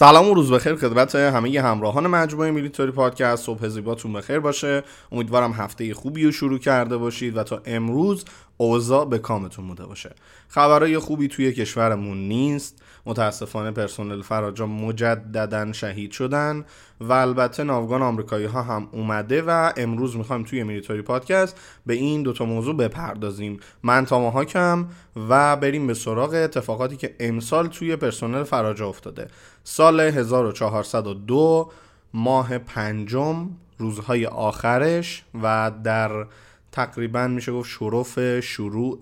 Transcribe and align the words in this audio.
سلام 0.00 0.30
و 0.30 0.34
روز 0.34 0.52
بخیر 0.52 0.76
خدمت 0.76 1.14
همه 1.14 1.60
همراهان 1.60 2.06
مجموعه 2.06 2.50
میلیتاری 2.50 2.90
پادکست. 2.90 3.44
صبح 3.44 3.68
زیباتون 3.68 4.12
بخیر 4.12 4.38
باشه. 4.38 4.82
امیدوارم 5.12 5.52
هفته 5.52 5.94
خوبی 5.94 6.24
رو 6.24 6.32
شروع 6.32 6.58
کرده 6.58 6.96
باشید 6.96 7.36
و 7.36 7.42
تا 7.42 7.62
امروز 7.66 8.24
اوضاع 8.60 9.04
به 9.04 9.18
کامتون 9.18 9.68
بوده 9.68 9.86
باشه. 9.86 10.14
خبرهای 10.48 10.98
خوبی 10.98 11.28
توی 11.28 11.52
کشورمون 11.52 12.28
نیست. 12.28 12.82
متاسفانه 13.06 13.70
پرسنل 13.70 14.22
فراجا 14.22 14.66
مجددا 14.66 15.72
شهید 15.72 16.12
شدن 16.12 16.64
و 17.00 17.12
البته 17.12 17.62
ناوگان 17.62 18.02
آمریکایی 18.02 18.46
ها 18.46 18.62
هم 18.62 18.88
اومده 18.92 19.42
و 19.42 19.72
امروز 19.76 20.16
می‌خوایم 20.16 20.42
توی 20.42 20.62
میلیتاری 20.62 21.02
پادکست 21.02 21.60
به 21.86 21.94
این 21.94 22.22
دوتا 22.22 22.44
موضوع 22.44 22.76
بپردازیم. 22.76 23.60
من 23.82 24.06
تا 24.06 24.44
کم 24.44 24.86
و 25.28 25.56
بریم 25.56 25.86
به 25.86 25.94
سراغ 25.94 26.34
اتفاقاتی 26.34 26.96
که 26.96 27.16
امسال 27.20 27.66
توی 27.66 27.96
پرسنل 27.96 28.42
فراجا 28.42 28.88
افتاده. 28.88 29.26
سال 29.64 30.00
1402 30.00 31.70
ماه 32.14 32.58
پنجم 32.58 33.48
روزهای 33.78 34.26
آخرش 34.26 35.24
و 35.42 35.72
در 35.84 36.26
تقریبا 36.72 37.28
میشه 37.28 37.52
گفت 37.52 37.70
شروف 37.70 38.40
شروع 38.40 38.98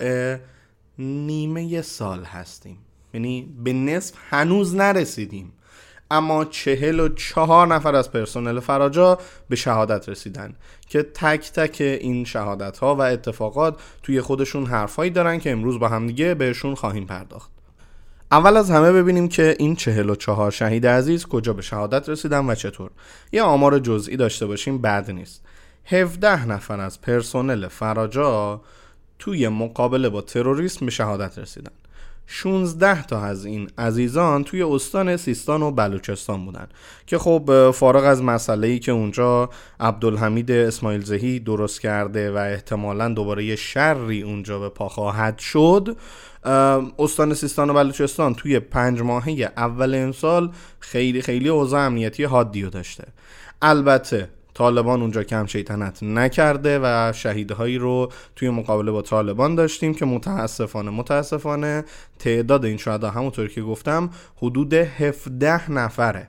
نیمه 0.99 1.83
سال 1.83 2.25
هستیم. 2.25 2.79
یعنی 3.15 3.55
به 3.65 3.73
نصف 3.73 4.15
هنوز 4.31 4.75
نرسیدیم. 4.75 5.53
اما 6.11 6.45
چهل 6.45 7.01
و 7.01 7.09
چهار 7.09 7.67
نفر 7.67 7.95
از 7.95 8.13
پرسنل 8.13 8.61
فراجا 8.61 9.19
به 9.49 9.57
شهادت 9.57 10.09
رسیدن 10.09 10.55
که 10.89 11.03
تک 11.03 11.53
تک 11.53 11.81
این 11.81 12.25
شهادت 12.25 12.79
ها 12.79 12.95
و 12.95 13.01
اتفاقات 13.01 13.81
توی 14.03 14.21
خودشون 14.21 14.67
حرفایی 14.67 15.11
دارن 15.11 15.39
که 15.39 15.51
امروز 15.51 15.79
با 15.79 15.89
همدیگه 15.89 16.35
بهشون 16.35 16.75
خواهیم 16.75 17.07
پرداخت. 17.07 17.51
اول 18.31 18.57
از 18.57 18.71
همه 18.71 18.93
ببینیم 18.93 19.29
که 19.29 19.57
این 19.59 19.77
چهل 19.77 20.11
و 20.11 20.15
چهار 20.15 20.51
شهید 20.51 20.87
عزیز 20.87 21.27
کجا 21.27 21.53
به 21.53 21.63
شهادت 21.63 22.09
رسیدن 22.09 22.51
و 22.51 22.55
چطور. 22.55 22.91
یه 23.33 23.43
آمار 23.43 23.79
جزئی 23.79 24.17
داشته 24.17 24.47
باشیم 24.47 24.79
بد 24.79 25.11
نیست. 25.11 25.43
17 25.91 26.47
نفر 26.47 26.81
از 26.81 27.01
پرسنل 27.01 27.69
فراجا 27.69 28.61
توی 29.19 29.49
مقابله 29.49 30.09
با 30.09 30.21
تروریسم 30.21 30.87
به 30.87 30.91
شهادت 30.91 31.39
رسیدن. 31.39 31.71
16 32.31 33.07
تا 33.07 33.21
از 33.21 33.45
این 33.45 33.71
عزیزان 33.79 34.45
توی 34.45 34.63
استان 34.63 35.17
سیستان 35.17 35.63
و 35.63 35.71
بلوچستان 35.71 36.45
بودن 36.45 36.67
که 37.07 37.19
خب 37.19 37.71
فارغ 37.71 38.05
از 38.05 38.23
مسئله 38.23 38.67
ای 38.69 38.79
که 38.79 38.93
اونجا 38.93 39.51
عبدالحمید 39.81 40.51
اسماعیل 40.51 41.05
زهی 41.05 41.41
درست 41.41 41.81
کرده 41.81 42.33
و 42.33 42.37
احتمالا 42.37 43.09
دوباره 43.09 43.45
یه 43.45 43.57
شری 43.57 44.23
اونجا 44.23 44.59
به 44.59 44.69
پا 44.69 44.89
خواهد 44.89 45.39
شد 45.39 45.97
استان 46.99 47.35
سیستان 47.35 47.71
و 47.71 47.75
بلوچستان 47.75 48.35
توی 48.35 48.61
پنج 48.61 49.01
ماهه 49.01 49.53
اول 49.57 49.95
امسال 49.95 50.51
خیلی 50.81 51.23
خیلی 51.23 51.49
اوضاع 51.49 51.87
امنیتی 51.87 52.25
حادی 52.25 52.63
داشته. 52.63 53.05
البته 53.63 54.29
طالبان 54.59 55.01
اونجا 55.01 55.23
کم 55.23 55.47
شیطنت 55.47 56.03
نکرده 56.03 56.81
و 56.83 57.13
شهیدهایی 57.13 57.79
رو 57.79 58.13
توی 58.37 58.51
مقابله 58.51 58.91
با 58.91 59.03
طالبان 59.03 59.55
داشتیم 59.55 59.95
که 59.95 60.05
متاسفانه 60.05 60.91
متاسفانه 60.91 61.85
تعداد 62.19 62.65
این 62.65 62.77
شهدا 62.77 63.11
همونطور 63.11 63.49
که 63.49 63.63
گفتم 63.63 64.11
حدود 64.37 64.75
17 64.75 65.73
نفره. 65.73 66.29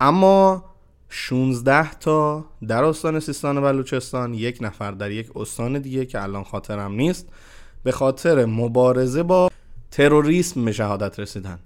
اما 0.00 0.64
16 1.08 1.90
تا 1.90 2.44
در 2.68 2.84
استان 2.84 3.20
سیستان 3.20 3.58
و 3.58 3.60
بلوچستان 3.60 4.34
یک 4.34 4.58
نفر 4.60 4.90
در 4.90 5.10
یک 5.10 5.36
استان 5.36 5.78
دیگه 5.78 6.06
که 6.06 6.22
الان 6.22 6.44
خاطرم 6.44 6.92
نیست 6.92 7.28
به 7.82 7.92
خاطر 7.92 8.44
مبارزه 8.44 9.22
با 9.22 9.50
تروریسم 9.90 10.64
به 10.64 10.72
شهادت 10.72 11.20
رسیدن. 11.20 11.58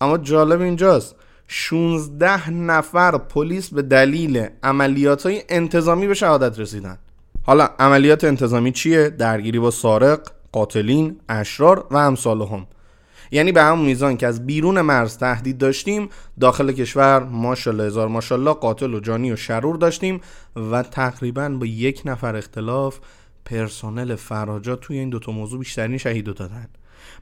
اما 0.00 0.18
جالب 0.18 0.60
اینجاست 0.60 1.16
16 1.52 2.50
نفر 2.50 3.18
پلیس 3.18 3.74
به 3.74 3.82
دلیل 3.82 4.46
عملیات 4.62 5.26
های 5.26 5.42
انتظامی 5.48 6.06
به 6.06 6.14
شهادت 6.14 6.58
رسیدن. 6.58 6.98
حالا 7.42 7.68
عملیات 7.78 8.24
انتظامی 8.24 8.72
چیه؟ 8.72 9.08
درگیری 9.08 9.58
با 9.58 9.70
سارق، 9.70 10.30
قاتلین، 10.52 11.20
اشرار 11.28 11.86
و 11.90 11.96
امثالهم. 11.96 12.66
یعنی 13.30 13.52
به 13.52 13.62
همون 13.62 13.84
میزان 13.84 14.16
که 14.16 14.26
از 14.26 14.46
بیرون 14.46 14.80
مرز 14.80 15.18
تهدید 15.18 15.58
داشتیم 15.58 16.08
داخل 16.40 16.72
کشور 16.72 17.24
ماشاءالله 17.24 17.84
هزار 17.84 18.08
ماشاءالله 18.08 18.52
قاتل 18.52 18.94
و 18.94 19.00
جانی 19.00 19.32
و 19.32 19.36
شرور 19.36 19.76
داشتیم 19.76 20.20
و 20.56 20.82
تقریبا 20.82 21.48
با 21.48 21.66
یک 21.66 22.02
نفر 22.04 22.36
اختلاف 22.36 22.98
پرسنل 23.44 24.14
فراجا 24.14 24.76
توی 24.76 24.98
این 24.98 25.10
دوتا 25.10 25.32
موضوع 25.32 25.58
بیشترین 25.58 25.98
شهید 25.98 26.24
دادن 26.24 26.68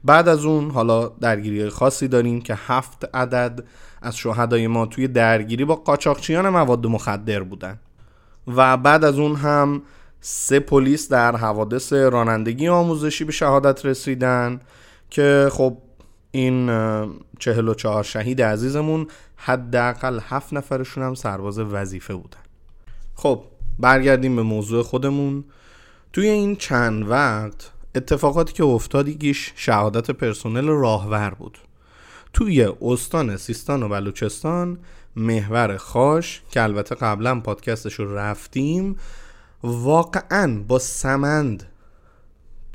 بعد 0.03 0.27
از 0.27 0.45
اون 0.45 0.71
حالا 0.71 1.07
درگیری 1.07 1.69
خاصی 1.69 2.07
داریم 2.07 2.41
که 2.41 2.55
هفت 2.67 3.15
عدد 3.15 3.63
از 4.01 4.17
شهدای 4.17 4.67
ما 4.67 4.85
توی 4.85 5.07
درگیری 5.07 5.65
با 5.65 5.75
قاچاقچیان 5.75 6.49
مواد 6.49 6.87
مخدر 6.87 7.43
بودن. 7.43 7.79
و 8.47 8.77
بعد 8.77 9.03
از 9.03 9.19
اون 9.19 9.35
هم 9.35 9.81
سه 10.21 10.59
پلیس 10.59 11.09
در 11.09 11.35
حوادث 11.35 11.93
رانندگی 11.93 12.67
آموزشی 12.67 13.23
به 13.23 13.31
شهادت 13.31 13.85
رسیدن 13.85 14.59
که 15.09 15.49
خب 15.51 15.77
این 16.31 16.71
چهل 17.39 17.67
و 17.67 17.73
چهار 17.73 18.03
شهید 18.03 18.41
عزیزمون 18.41 19.07
حداقل 19.35 20.19
هفت 20.23 20.53
نفرشون 20.53 21.03
هم 21.03 21.15
سرباز 21.15 21.59
وظیفه 21.59 22.13
بودن. 22.15 22.39
خب 23.15 23.43
برگردیم 23.79 24.35
به 24.35 24.41
موضوع 24.41 24.83
خودمون. 24.83 25.43
توی 26.13 26.27
این 26.27 26.55
چند 26.55 27.09
وقت 27.09 27.71
اتفاقاتی 27.95 28.53
که 28.53 28.63
افتادیگیش 28.63 29.53
شهادت 29.55 30.11
پرسنل 30.11 30.67
راهور 30.67 31.29
بود. 31.29 31.57
توی 32.33 32.69
استان 32.81 33.37
سیستان 33.37 33.83
و 33.83 33.89
بلوچستان 33.89 34.77
محور 35.15 35.77
خاش 35.77 36.41
که 36.51 36.63
البته 36.63 36.95
قبلا 36.95 37.39
پادکستش 37.39 37.93
رو 37.93 38.15
رفتیم 38.15 38.95
واقعا 39.63 40.63
با 40.67 40.79
سمند 40.79 41.63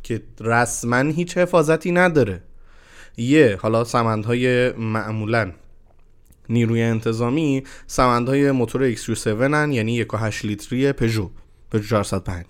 که 0.03 0.23
رسما 0.41 0.97
هیچ 0.97 1.39
حفاظتی 1.39 1.93
نداره. 1.93 2.43
یه 3.17 3.59
حالا 3.63 3.85
سمندهای 3.85 4.73
معمولا 4.73 5.53
نیروی 6.49 6.83
انتظامی 6.83 7.65
سمندهای 7.87 8.51
موتور 8.51 8.95
XU7 8.95 9.27
یعنی 9.27 10.05
1.8 10.05 10.45
لیتری 10.45 10.93
پژو 10.93 11.31
پژو 11.71 11.83
405 11.89 12.45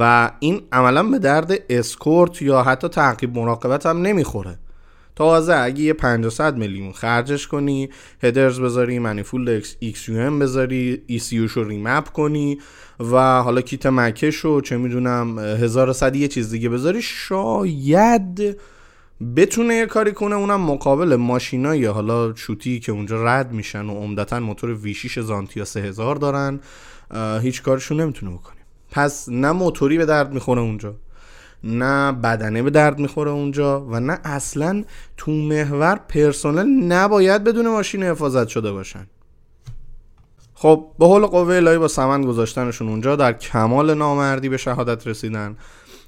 و 0.00 0.30
این 0.40 0.62
عملا 0.72 1.02
به 1.02 1.18
درد 1.18 1.52
اسکورت 1.70 2.42
یا 2.42 2.62
حتی 2.62 2.88
تعقیب 2.88 3.38
مراقبت 3.38 3.86
هم 3.86 4.02
نمی‌خوره. 4.02 4.58
تازه 5.22 5.54
اگه 5.54 5.80
یه 5.80 5.92
500 5.92 6.56
میلیون 6.56 6.92
خرجش 6.92 7.46
کنی 7.46 7.90
headers 8.22 8.60
بذاری 8.60 8.98
manifold 8.98 9.62
XU 9.78 10.38
بذاری 10.38 11.02
ECU 11.06 11.38
رو 11.38 11.64
remap 11.64 12.08
کنی 12.08 12.58
و 13.00 13.42
حالا 13.42 13.60
کیت 13.60 13.86
مکش 13.86 14.44
و 14.44 14.60
چه 14.60 14.76
می‌دونم 14.76 15.38
1100 15.38 16.16
یه 16.16 16.28
چیز 16.28 16.50
دیگه 16.50 16.68
بذاری 16.68 17.02
شاید 17.02 18.56
بتونه 19.36 19.74
یه 19.74 19.86
کاری 19.86 20.12
کنه. 20.12 20.34
اونم 20.34 20.60
مقابل 20.60 21.16
ماشینای 21.16 21.84
حالا 21.84 22.34
شوتی 22.34 22.80
که 22.80 22.92
اونجا 22.92 23.24
رد 23.24 23.52
میشن 23.52 23.86
و 23.86 23.94
عمدتا 23.94 24.40
موتور 24.40 24.74
ویشیش 24.74 25.18
زانتیا 25.18 25.64
3000 25.64 26.16
دارن 26.16 26.60
هیچ 27.42 27.62
کارشون 27.62 28.00
نمی‌تونه 28.00 28.32
بکنی 28.32 28.60
پس 28.90 29.28
نه 29.28 29.52
موتوری 29.52 29.98
به 29.98 30.06
درد 30.06 30.32
می‌خوره 30.32 30.60
اونجا. 30.60 30.94
نه 31.64 32.12
بدنه 32.12 32.62
به 32.62 32.70
درد 32.70 32.98
می‌خوره 32.98 33.30
اونجا 33.30 33.80
و 33.80 34.00
نه 34.00 34.18
اصلا 34.24 34.84
تو 35.16 35.32
محور 35.32 36.00
پرسنل 36.08 36.66
نباید 36.92 37.44
بدون 37.44 37.68
ماشین 37.68 38.02
حفاظت 38.02 38.48
شده 38.48 38.72
باشن. 38.72 39.06
خب 40.54 40.86
به 40.98 41.08
حال 41.08 41.26
قوه 41.26 41.54
الهی 41.54 41.78
با 41.78 41.88
سمن 41.88 42.22
گذاشتنشون 42.22 42.88
اونجا 42.88 43.16
در 43.16 43.32
کمال 43.32 43.94
نامردی 43.94 44.48
به 44.48 44.56
شهادت 44.56 45.06
رسیدن. 45.06 45.56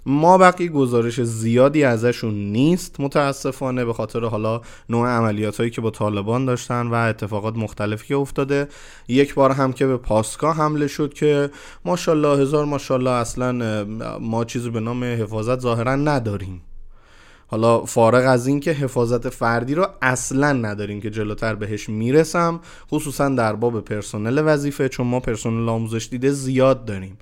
ما 0.06 0.38
بقی 0.38 0.68
گزارش 0.68 1.20
زیادی 1.20 1.84
ازشون 1.84 2.34
نیست 2.34 3.00
متاسفانه 3.00 3.84
به 3.84 3.92
خاطر 3.92 4.24
حالا 4.24 4.60
نوع 4.88 5.08
عملیات 5.08 5.56
هایی 5.56 5.70
که 5.70 5.80
با 5.80 5.90
طالبان 5.90 6.44
داشتن 6.44 6.86
و 6.86 6.94
اتفاقات 6.94 7.56
مختلفی 7.56 8.06
که 8.06 8.16
افتاده. 8.16 8.68
یک 9.08 9.34
بار 9.34 9.52
هم 9.52 9.72
که 9.72 9.86
به 9.86 9.96
پاسکا 9.96 10.52
حمله 10.52 10.86
شد 10.86 11.14
که 11.14 11.50
ماشاءالله 11.84 12.42
هزار 12.42 12.64
ماشاءالله 12.64 13.10
اصلا 13.10 13.84
ما 14.20 14.44
چیزی 14.44 14.70
به 14.70 14.80
نام 14.80 15.04
حفاظت 15.04 15.60
ظاهرا 15.60 15.96
نداریم. 15.96 16.62
حالا 17.46 17.84
فارغ 17.84 18.28
از 18.28 18.46
این 18.46 18.60
که 18.60 18.72
حفاظت 18.72 19.28
فردی 19.28 19.74
رو 19.74 19.86
اصلا 20.02 20.52
نداریم 20.52 21.00
که 21.00 21.10
جلوتر 21.10 21.54
بهش 21.54 21.88
می‌رسم 21.88 22.60
خصوصا 22.90 23.28
در 23.28 23.52
باب 23.52 23.80
پرسنل 23.80 24.42
وظیفه 24.46 24.88
چون 24.88 25.06
ما 25.06 25.20
پرسنل 25.20 25.68
آموزش 25.68 26.08
دیده 26.10 26.30
زیاد 26.30 26.84
داریم. 26.84 27.18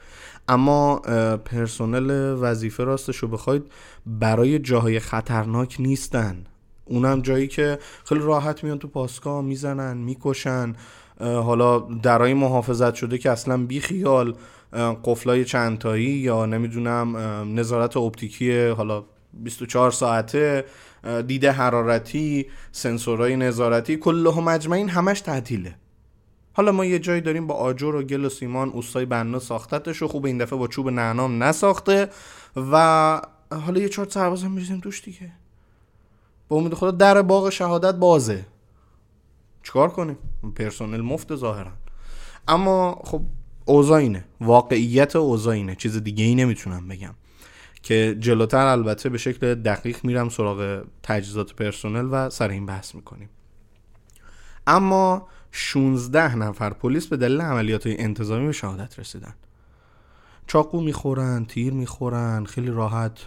اما 0.49 0.97
پرسنل 1.44 2.37
وظیفه 2.41 2.85
راستش 2.85 3.17
رو 3.17 3.29
بخواید 3.29 3.62
برای 4.06 4.59
جاهای 4.59 5.00
خطرناک 5.00 5.77
نیستن. 5.79 6.44
اونم 6.85 7.21
جایی 7.21 7.49
که 7.49 7.79
خیلی 8.05 8.21
راحت 8.21 8.65
میان 8.65 8.79
تو 8.79 8.89
پاسکا 8.89 9.43
می‌زنن 9.43 9.97
می‌کشن. 9.97 10.73
حالا 11.21 11.79
درای 11.79 12.35
محافظت 12.35 12.94
شده 12.94 13.19
که 13.19 13.31
اصلا 13.31 13.67
بی 13.67 13.81
خیال 13.81 14.35
قفلای 15.05 15.44
چندتایی 15.44 16.05
یا 16.05 16.47
نمی‌دونم 16.47 17.17
نظارت 17.59 17.97
اپتیکی 17.97 18.67
حالا 18.67 19.05
24 19.33 19.91
ساعته 19.91 20.65
دیده 21.27 21.53
حرارتی 21.53 22.47
سنسورهای 22.73 23.37
نظارتی 23.37 23.97
کله 23.97 24.41
مجمعین 24.41 24.89
همش 24.89 25.21
تعطیله. 25.21 25.75
حالا 26.52 26.72
ما 26.72 26.84
یه 26.84 26.99
جایی 26.99 27.20
داریم 27.20 27.46
با 27.46 27.54
آجر 27.54 27.94
و 27.94 28.02
گل 28.02 28.25
و 28.25 28.28
سیمان 28.28 28.69
اوستای 28.69 29.04
بنا 29.04 29.38
ساختتش 29.38 30.02
و 30.02 30.08
خوب 30.08 30.26
این 30.26 30.38
دفعه 30.38 30.58
با 30.58 30.69
چوب 30.69 30.88
نعنام 30.88 31.43
نساخته 31.43 32.08
و 32.56 33.22
حالا 33.50 33.81
یه 33.81 33.88
چهار 33.88 34.08
سرباز 34.08 34.43
هم 34.43 34.50
میریزیم 34.50 34.81
توش 34.81 35.04
دیگه. 35.04 35.32
با 36.49 36.56
امید 36.56 36.75
خدا 36.75 36.90
در 36.90 37.22
باغ 37.22 37.50
شهادت 37.50 37.94
بازه. 37.94 38.46
چیکار 39.62 39.88
کنیم؟ 39.90 40.19
پرسنل 40.56 41.00
مفت 41.00 41.37
ظاهرا. 41.37 41.72
اما 42.49 43.02
خب 43.05 43.22
اوضاع 43.64 43.98
اینه. 43.98 44.25
واقعیت 44.40 45.16
اوضاع 45.16 45.55
اینه. 45.55 45.75
چیز 45.75 45.96
دیگه 45.96 46.25
ای 46.25 46.34
نمی‌تونم 46.34 46.88
بگم. 46.88 47.14
که 47.82 48.16
جلوتر 48.20 48.66
البته 48.66 49.08
به 49.08 49.19
شکل 49.19 49.55
دقیق 49.55 50.05
میرم 50.05 50.28
سراغ 50.28 50.84
تجهیزات 51.02 51.55
پرسنل 51.55 52.08
و 52.12 52.31
سر 52.31 52.48
این 52.48 52.66
بحث 52.66 52.94
می‌کنیم. 52.94 53.28
اما 54.66 55.28
16 55.52 56.37
نفر 56.37 56.70
پلیس 56.70 57.06
به 57.06 57.16
دلیل 57.16 57.40
عملیات 57.40 57.82
انتظامی 57.87 58.46
به 58.46 58.52
شهادت 58.52 58.99
رسیدن. 58.99 59.34
چاقو 60.46 60.81
می‌خورن 60.81 61.44
تیر 61.44 61.72
می‌خورن 61.72 62.44
خیلی 62.44 62.70
راحت 62.70 63.19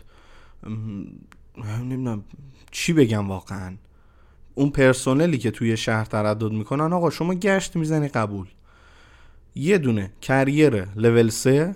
نمی‌دونم 1.63 2.24
چی 2.72 2.94
بگم 2.94 3.30
واقعا. 3.30 3.75
اون 4.56 4.69
پرسنلی 4.69 5.38
که 5.38 5.51
توی 5.51 5.77
شهر 5.77 6.06
تردد 6.06 6.51
می‌کنن 6.51 6.94
آقا 6.94 7.10
شما 7.10 7.33
گشت 7.33 7.75
می‌زنی 7.75 8.07
قبول. 8.07 8.48
یه 9.56 9.78
دونه 9.78 10.12
carrier 10.22 10.86
level 10.96 11.30
3 11.30 11.75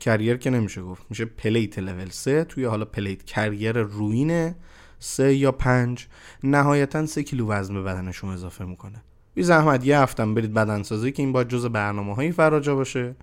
carrier 0.00 0.36
که 0.36 0.50
نمیشه 0.50 0.82
گفت 0.82 1.02
میشه 1.10 1.24
plate 1.24 1.78
level 1.78 2.10
3 2.10 2.44
توی 2.44 2.64
حالا 2.64 2.84
plate 2.84 3.24
carrier 3.24 3.72
روینه 3.72 4.56
سه 4.98 5.34
یا 5.34 5.52
پنج 5.52 6.06
نهایتا 6.44 7.06
سه 7.06 7.22
کیلو 7.22 7.46
وزن 7.46 7.74
به 7.74 7.82
بدنشون 7.82 8.30
اضافه 8.30 8.64
می‌کنه. 8.64 9.02
بی 9.38 9.44
زحمت 9.44 9.86
یه 9.86 9.98
هفتم 9.98 10.34
برید 10.34 10.54
بدنسازی 10.54 11.12
که 11.12 11.22
این 11.22 11.32
باید 11.32 11.48
جز 11.48 11.66
برنامه 11.66 12.14
هایی 12.14 12.32
فراجا 12.32 12.74
باشه. 12.74 13.16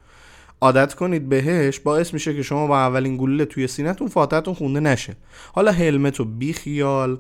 عادت 0.62 0.94
کنید 0.94 1.30
بهش 1.30 1.80
باعث 1.80 2.14
میشه 2.14 2.36
که 2.36 2.44
شما 2.44 2.68
با 2.68 2.80
اولین 2.80 3.18
گلوله 3.18 3.46
توی 3.46 3.68
سینهتون 3.68 4.08
فاتحتون 4.08 4.54
خونده 4.54 4.80
نشه. 4.80 5.16
حالا 5.54 5.72
هلمت 5.72 6.20
و 6.20 6.26
بی 6.26 6.54
خیال 6.54 7.20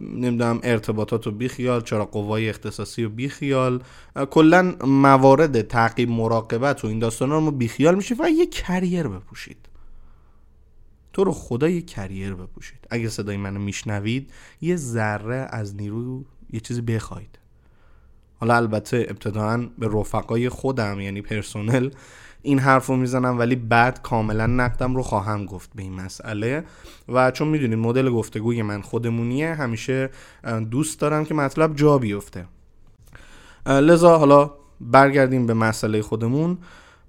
نمی‌دونم 0.00 0.60
ارتباطات 0.62 1.26
و 1.26 1.30
بی 1.30 1.48
خیال 1.48 1.80
چرا 1.80 2.04
قوای 2.04 2.48
اختصاصی 2.48 3.04
و 3.04 3.08
بی 3.08 3.28
خیال 3.28 3.82
کلا 4.30 4.74
موارد 4.84 5.62
تعقیب 5.62 6.10
مراقبت 6.10 6.84
و 6.84 6.88
این 6.88 6.98
داستان 6.98 7.30
رو 7.30 7.50
بی 7.50 7.68
خیال 7.68 7.94
میشه 7.94 8.14
و 8.18 8.30
یه 8.30 8.46
کریر 8.46 9.08
بپوشید. 9.08 9.68
تو 11.12 11.24
رو 11.24 11.32
خدا 11.32 11.68
یه 11.68 11.82
کریر 11.82 12.34
بپوشید. 12.34 12.78
اگه 12.90 13.08
صدای 13.08 13.36
منو 13.36 13.60
میشنوید 13.60 14.30
یه 14.60 14.76
ذره 14.76 15.48
از 15.50 15.76
نیرو 15.76 16.24
یه 16.52 16.60
چیزی 16.60 16.80
بخواید. 16.80 17.39
حالا 18.40 18.56
البته 18.56 19.06
ابتداعا 19.10 19.68
به 19.78 19.88
رفقای 19.92 20.48
خودم 20.48 21.00
یعنی 21.00 21.22
پرسونل 21.22 21.90
این 22.42 22.58
حرف 22.58 22.86
رو 22.86 22.96
می‌زنم 22.96 23.38
ولی 23.38 23.56
بعد 23.56 24.02
کاملا 24.02 24.46
نقدم 24.46 24.96
رو 24.96 25.02
خواهم 25.02 25.44
گفت 25.44 25.70
به 25.74 25.82
این 25.82 25.92
مسئله. 25.92 26.64
و 27.08 27.30
چون 27.30 27.48
می‌دونید 27.48 27.78
مدل 27.78 28.10
گفتگوی 28.10 28.62
من 28.62 28.82
خودمونیه 28.82 29.54
همیشه 29.54 30.10
دوست 30.70 31.00
دارم 31.00 31.24
که 31.24 31.34
مطلب 31.34 31.76
جا 31.76 31.98
بیفته. 31.98 32.46
لذا 33.66 34.18
حالا 34.18 34.50
برگردیم 34.80 35.46
به 35.46 35.54
مسئله 35.54 36.02
خودمون. 36.02 36.58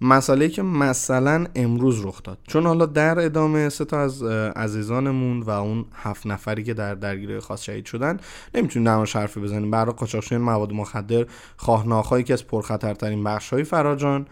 مسئله 0.02 0.50
که 0.50 0.62
مثلا 0.62 1.46
امروز 1.56 2.06
رخ 2.06 2.24
داد. 2.24 2.38
چون 2.48 2.66
حالا 2.66 2.86
در 2.86 3.20
ادامه 3.20 3.70
سه 3.70 3.86
تا 3.86 4.00
از 4.00 4.24
عزیزانمون 4.56 5.40
و 5.40 5.50
اون 5.50 5.86
هفت 5.94 6.28
نفری 6.28 6.64
که 6.64 6.74
در 6.74 6.96
درگیری 6.96 7.40
خاص 7.40 7.64
شهید 7.64 7.86
شدن 7.86 8.20
نمی‌تونیم 8.56 8.86
در 8.86 9.20
حرفی 9.20 9.40
بزنیم. 9.40 9.72
برای 9.72 9.94
قاچاقچیان 9.94 10.42
مواد 10.42 10.74
مخدر 10.74 11.26
خواه 11.58 12.24
که 12.24 12.34
از 12.34 12.48
پرخطرترین 12.48 13.24
بخش 13.24 13.54
های 13.54 13.64
فراجان 13.64 14.28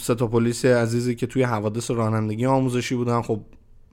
سه 0.00 0.14
تا 0.18 0.26
پلیس 0.26 0.64
عزیزی 0.64 1.14
که 1.14 1.26
توی 1.26 1.42
حوادث 1.42 1.90
رانندگی 1.90 2.46
آموزشی 2.46 2.94
بودن. 2.94 3.22
خب 3.22 3.40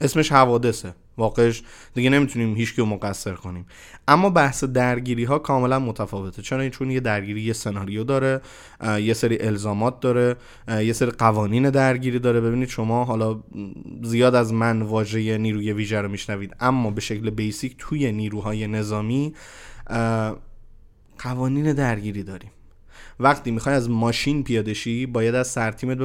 اسمش 0.01 0.31
حوادثه. 0.31 0.95
واقعش 1.17 1.63
دیگه 1.93 2.09
نمی‌تونیم 2.09 2.55
هیچ 2.55 2.69
رو 2.69 2.85
مقصر 2.85 3.33
کنیم. 3.33 3.65
اما 4.07 4.29
بحث 4.29 4.63
درگیری 4.63 5.23
ها 5.23 5.39
کاملا 5.39 5.79
متفاوته. 5.79 6.41
چون 6.41 6.69
چون 6.69 6.91
یه 6.91 6.99
درگیری 6.99 7.41
یه 7.41 7.53
سناریو 7.53 8.03
داره 8.03 8.41
یه 8.99 9.13
سری 9.13 9.37
الزامات 9.39 9.99
داره 9.99 10.35
یه 10.67 10.93
سری 10.93 11.11
قوانین 11.11 11.69
درگیری 11.69 12.19
داره. 12.19 12.41
ببینید 12.41 12.69
شما 12.69 13.05
حالا 13.05 13.43
زیاد 14.03 14.35
از 14.35 14.53
من 14.53 14.81
واژه 14.81 15.37
نیروی 15.37 15.73
ویژه 15.73 16.01
رو 16.01 16.09
میشنوید 16.09 16.55
اما 16.59 16.91
به 16.91 17.01
شکل 17.01 17.29
بیسیک 17.29 17.75
توی 17.77 18.11
نیروهای 18.11 18.67
نظامی 18.67 19.33
قوانین 21.19 21.73
درگیری 21.73 22.23
داریم. 22.23 22.51
وقتی 23.19 23.51
می‌خوای 23.51 23.75
از 23.75 23.89
ماشین 23.89 24.43
پیاده 24.43 24.73
شی 24.73 25.05
باید 25.05 25.35
از 25.35 25.47
سرتیمت 25.47 25.97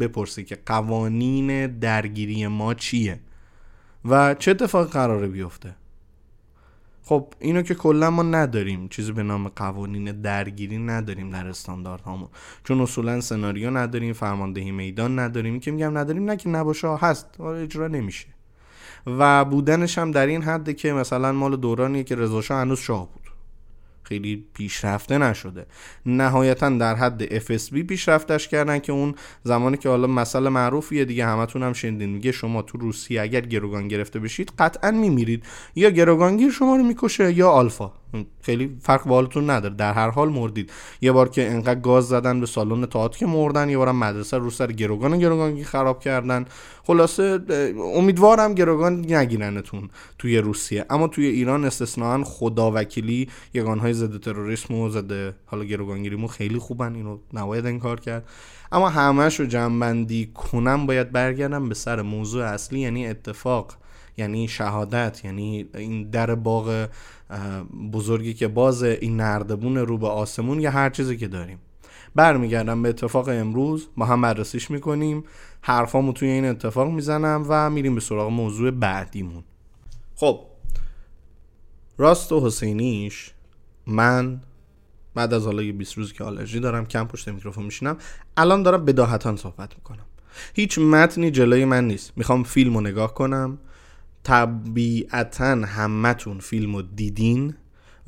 بپرسی 0.00 0.44
که 0.44 0.58
قوانین 0.66 1.66
درگیری 1.66 2.46
ما 2.46 2.74
چیه. 2.74 3.20
و 4.04 4.34
چه 4.34 4.50
اتفاق 4.50 4.90
قراره 4.90 5.28
بیفته؟ 5.28 5.74
خب 7.02 7.34
اینو 7.38 7.62
که 7.62 7.74
کلا 7.74 8.10
ما 8.10 8.22
نداریم. 8.22 8.88
چیزی 8.88 9.12
به 9.12 9.22
نام 9.22 9.48
قوانین 9.48 10.20
درگیری 10.20 10.78
نداریم 10.78 11.30
در 11.30 11.48
استانداردهامون. 11.48 12.28
چون 12.64 12.80
اصولا 12.80 13.20
سناریو 13.20 13.70
نداریم 13.70 14.12
فرماندهی 14.12 14.70
میدان 14.70 15.18
نداریم. 15.18 15.60
که 15.60 15.70
میگم 15.70 15.98
نداریم 15.98 16.24
نه 16.24 16.36
که 16.36 16.48
نباشه 16.48 16.88
هست. 16.88 17.40
اجرا 17.40 17.88
نمیشه. 17.88 18.26
و 19.06 19.44
بودنش 19.44 19.98
هم 19.98 20.10
در 20.10 20.26
این 20.26 20.42
حده 20.42 20.74
که 20.74 20.92
مثلا 20.92 21.32
مال 21.32 21.56
دورانیه 21.56 22.04
که 22.04 22.16
رضا 22.16 22.40
هنوز 22.50 22.78
شاه 22.78 23.08
بود. 23.12 23.23
خیلی 24.04 24.44
پیشرفته 24.54 25.18
نشده. 25.18 25.66
نهایتا 26.06 26.68
در 26.68 26.94
حد 26.94 27.38
FSB 27.38 27.82
پیشرفتش 27.82 28.48
کردن 28.48 28.78
که 28.78 28.92
اون 28.92 29.14
زمانی 29.42 29.76
که 29.76 29.88
حالا 29.88 30.06
مسئله 30.06 30.48
معروفیه 30.48 31.04
دیگه 31.04 31.26
همتون 31.26 31.62
هم 31.62 31.72
شنیدین. 31.72 32.10
میگه 32.10 32.32
شما 32.32 32.62
تو 32.62 32.78
روسیه 32.78 33.22
اگر 33.22 33.40
گروگان 33.40 33.88
گرفته 33.88 34.18
بشید 34.18 34.52
قطعا 34.58 34.90
میمیرید. 34.90 35.44
یا 35.74 35.90
گروگانگیر 35.90 36.50
شما 36.50 36.76
رو 36.76 36.82
می‌کشه 36.82 37.32
یا 37.32 37.50
آلفا. 37.50 37.92
خیلی 38.42 38.76
فرق 38.80 39.04
بالاتون 39.04 39.50
نداره. 39.50 39.74
در 39.74 39.92
هر 39.92 40.10
حال 40.10 40.28
مردید. 40.28 40.72
یه 41.00 41.12
بار 41.12 41.28
که 41.28 41.50
انقدر 41.50 41.80
گاز 41.80 42.08
زدن 42.08 42.40
به 42.40 42.46
سالن 42.46 42.86
تئاتر 42.86 43.18
که 43.18 43.26
مردن 43.26 43.70
یه 43.70 43.78
بارم 43.78 43.96
مدرسه 43.96 44.38
رو 44.38 44.50
سر 44.50 44.72
گروگان 44.72 45.18
گروگانگی 45.18 45.64
خراب 45.64 46.00
کردن. 46.00 46.44
خلاصه 46.84 47.40
امیدوارم 47.94 48.54
گروگان 48.54 49.12
نگیرنتون 49.12 49.90
توی 50.18 50.38
روسیه. 50.38 50.86
اما 50.90 51.08
توی 51.08 51.26
ایران 51.26 51.64
استثناا 51.64 52.24
خداوکیلی 52.24 53.28
یگانهای 53.54 53.92
ضد 53.92 54.20
تروریسم 54.20 54.74
و 54.74 54.88
ضد 54.88 55.34
حالا 55.46 55.64
گروگانگیریمو 55.64 56.26
خیلی 56.26 56.58
خوبن 56.58 56.94
اینو 56.94 57.18
نباید 57.32 57.66
انکار 57.66 58.00
کرد. 58.00 58.28
اما 58.72 58.88
همش 58.88 59.40
رو 59.40 59.46
جمعبندی 59.46 60.30
کنم 60.34 60.86
باید 60.86 61.12
برگردم 61.12 61.68
به 61.68 61.74
سر 61.74 62.02
موضوع 62.02 62.44
اصلی 62.44 62.80
یعنی 62.80 63.06
اتفاق 63.06 63.72
یعنی 64.16 64.48
شهادت 64.48 65.24
یعنی 65.24 65.66
این 65.74 66.10
در 66.10 66.34
باغ 66.34 66.88
بزرگی 67.92 68.34
که 68.34 68.48
باز 68.48 68.82
این 68.82 69.16
نردبون 69.16 69.76
رو 69.76 69.98
به 69.98 70.08
آسمون 70.08 70.60
یا 70.60 70.70
هر 70.70 70.90
چیزی 70.90 71.16
که 71.16 71.28
داریم. 71.28 71.58
برمیگردم 72.14 72.82
به 72.82 72.88
اتفاق 72.88 73.28
امروز. 73.28 73.88
با 73.96 74.06
هم 74.06 74.22
بررسیش 74.22 74.70
می‌کنیم. 74.70 75.24
حرفامو 75.60 76.12
توی 76.12 76.28
این 76.28 76.44
اتفاق 76.44 76.90
می‌زنم 76.90 77.46
و 77.48 77.70
میریم 77.70 77.94
به 77.94 78.00
سراغ 78.00 78.30
موضوع 78.30 78.70
بعدیمون. 78.70 79.44
خب 80.14 80.40
راست 81.98 82.32
و 82.32 82.46
حسینیش 82.46 83.30
من 83.86 84.40
بعد 85.14 85.34
از 85.34 85.44
حالا 85.44 85.62
یه 85.62 85.72
20 85.72 85.94
روز 85.94 86.12
که 86.12 86.24
آلرژی 86.24 86.60
دارم 86.60 86.86
کم 86.86 87.04
پشت 87.04 87.28
میکروفون 87.28 87.64
میشینم 87.64 87.96
الان 88.36 88.62
دارم 88.62 88.84
بداهتان 88.84 89.36
صحبت 89.36 89.74
می‌کنم. 89.74 90.04
هیچ 90.54 90.78
متنی 90.78 91.30
جلوی 91.30 91.64
من 91.64 91.88
نیست. 91.88 92.12
می‌خوام 92.16 92.42
فیلم 92.42 92.74
رو 92.74 92.80
نگاه 92.80 93.14
کنم. 93.14 93.58
طبیعتا 94.24 95.54
همتون 95.54 96.38
فیلم 96.38 96.76
رو 96.76 96.82
دیدین 96.82 97.54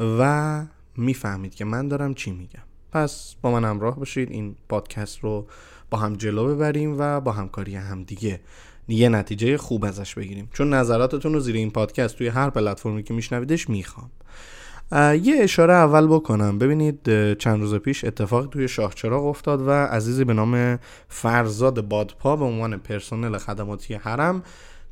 و 0.00 0.62
می‌فهمید 0.96 1.54
که 1.54 1.64
من 1.64 1.88
دارم 1.88 2.14
چی 2.14 2.30
میگم. 2.30 2.62
پس 2.92 3.34
با 3.42 3.50
من 3.50 3.64
همراه 3.64 3.98
باشید 3.98 4.30
این 4.30 4.56
پادکست 4.68 5.18
رو 5.18 5.46
با 5.90 5.98
هم 5.98 6.14
جلو 6.14 6.54
ببریم 6.54 6.96
و 6.98 7.20
با 7.20 7.32
همکاری 7.32 7.74
هم 7.76 8.02
دیگه. 8.02 8.40
یه 8.88 9.08
نتیجه 9.08 9.56
خوب 9.56 9.84
ازش 9.84 10.14
بگیریم. 10.14 10.48
چون 10.52 10.74
نظراتتون 10.74 11.34
رو 11.34 11.40
زیر 11.40 11.56
این 11.56 11.70
پادکست 11.70 12.16
توی 12.16 12.28
هر 12.28 12.50
پلتفرمی 12.50 13.02
که 13.02 13.14
میشنویدش 13.14 13.70
می‌خوام. 13.70 14.10
یه 15.22 15.36
اشاره 15.38 15.74
اول 15.74 16.06
بکنم. 16.06 16.58
ببینید 16.58 17.34
چند 17.34 17.60
روز 17.60 17.74
پیش 17.74 18.04
اتفاق 18.04 18.46
توی 18.46 18.68
شاهچراغ 18.68 19.26
افتاد 19.26 19.62
و 19.62 19.70
عزیزی 19.70 20.24
به 20.24 20.34
نام 20.34 20.78
فرزاد 21.08 21.88
بادپا 21.88 22.36
به 22.36 22.44
عنوان 22.44 22.76
پرسنل 22.76 23.38
خدماتی 23.38 23.94
حرم 23.94 24.42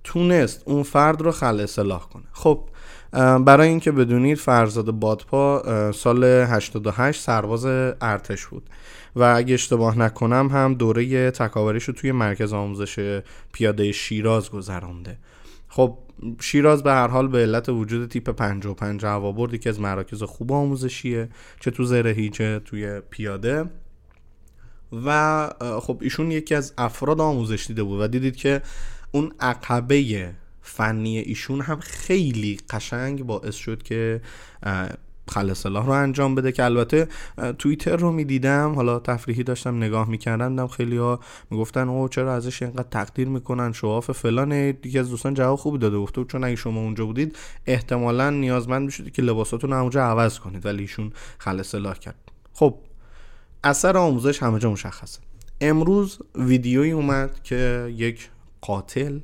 تونست 0.05 0.63
اون 0.67 0.83
فرد 0.83 1.23
رو 1.23 1.31
خل 1.31 1.61
اصلاح 1.61 2.09
کنه. 2.09 2.25
خب 2.33 2.69
برای 3.45 3.69
اینکه 3.69 3.93
بدونید 3.93 4.39
فرزاد 4.39 4.91
بادپا 4.91 5.63
سال 5.93 6.25
88 6.25 7.21
سرباز 7.21 7.67
ارتش 8.01 8.47
بود 8.47 8.71
و 9.17 9.23
اگه 9.23 9.55
اشتباه 9.55 9.99
نکنم 9.99 10.49
هم 10.53 10.75
دوره 10.75 11.31
تکاوریش 11.31 11.85
رو 11.85 11.95
توی 11.95 12.13
مرکز 12.13 12.53
آموزش 12.53 13.23
پیاده 13.53 13.93
شیراز 13.93 14.51
گذرانده. 14.51 15.19
خب 15.69 15.99
شیراز 16.41 16.83
به 16.83 16.91
هر 16.91 17.09
حال 17.09 17.29
به 17.29 17.39
علت 17.39 17.69
وجود 17.69 18.09
تیپ 18.09 18.31
55 18.31 19.05
هوابرد 19.05 19.61
که 19.61 19.69
از 19.69 19.81
مراکز 19.81 20.23
خوب 20.23 20.53
آموزشیه 20.53 21.29
چه 21.61 21.71
تو 21.71 21.85
زرهی 21.85 22.31
چه 22.31 22.61
توی 22.65 23.01
پیاده. 23.11 23.65
و 25.07 25.49
خب 25.81 25.99
ایشون 26.01 26.31
یکی 26.31 26.55
از 26.55 26.73
افراد 26.79 27.21
آموزش 27.21 27.67
دیده 27.67 27.83
بود 27.83 28.01
و 28.01 28.09
دیدید 28.09 28.37
که 28.37 28.63
اون 29.15 29.33
عقبه 29.41 30.31
فنی 30.63 31.19
ایشون 31.19 31.61
هم 31.61 31.81
خیلی 31.81 32.59
قشنگ 32.71 33.23
باعث 33.23 33.55
شد 33.55 33.83
که 33.83 34.21
خلص 35.29 35.67
الله 35.67 35.87
رو 35.87 35.91
انجام 35.91 36.35
بده 36.35 36.53
که 36.53 36.65
البته 36.65 37.09
توییتر 37.59 37.97
رو 37.97 38.13
می‌دیدم 38.13 38.73
حالا 38.75 38.99
تفریحی 38.99 39.43
داشتم 39.43 39.77
نگاه 39.77 40.09
می‌کردم 40.09 40.49
دیدم 40.49 40.67
خیلی 40.67 40.97
ها 40.97 41.21
می‌گفتن 41.51 41.89
او 41.89 42.09
چرا 42.09 42.35
ازش 42.35 42.63
اینقدر 42.63 42.89
تقدیر 42.91 43.29
می‌کنن 43.29 43.73
شواف 43.73 44.11
فلان 44.11 44.53
یکی 44.53 44.99
از 44.99 45.11
دوستان 45.11 45.35
جواب 45.35 45.59
خوبی 45.59 45.79
داده 45.79 45.99
گفته 45.99 46.25
چون 46.25 46.45
اگه 46.45 46.57
شما 46.57 46.81
اونجا 46.81 47.07
بودید 47.07 47.37
احتمالا 47.67 48.31
نیازمند 48.31 48.83
می‌شدید 48.85 49.13
که 49.13 49.23
لباساتون 49.23 49.73
اونجا 49.73 50.05
عوض 50.05 50.39
کنید 50.39 50.67
ولی 50.67 50.83
ایشون 50.83 51.13
خلص 51.39 51.75
الله 51.75 51.95
کرد. 51.95 52.19
خب 52.53 52.79
اثر 53.65 53.97
آموزش 53.97 54.43
همه 54.43 54.59
جا 54.59 54.71
مشخصه. 54.71 55.21
امروز 55.61 56.19
ویدیویی 56.35 56.91
اومد 56.91 57.43
که 57.43 57.93
یک 57.97 58.29
قاتل. 58.65 59.21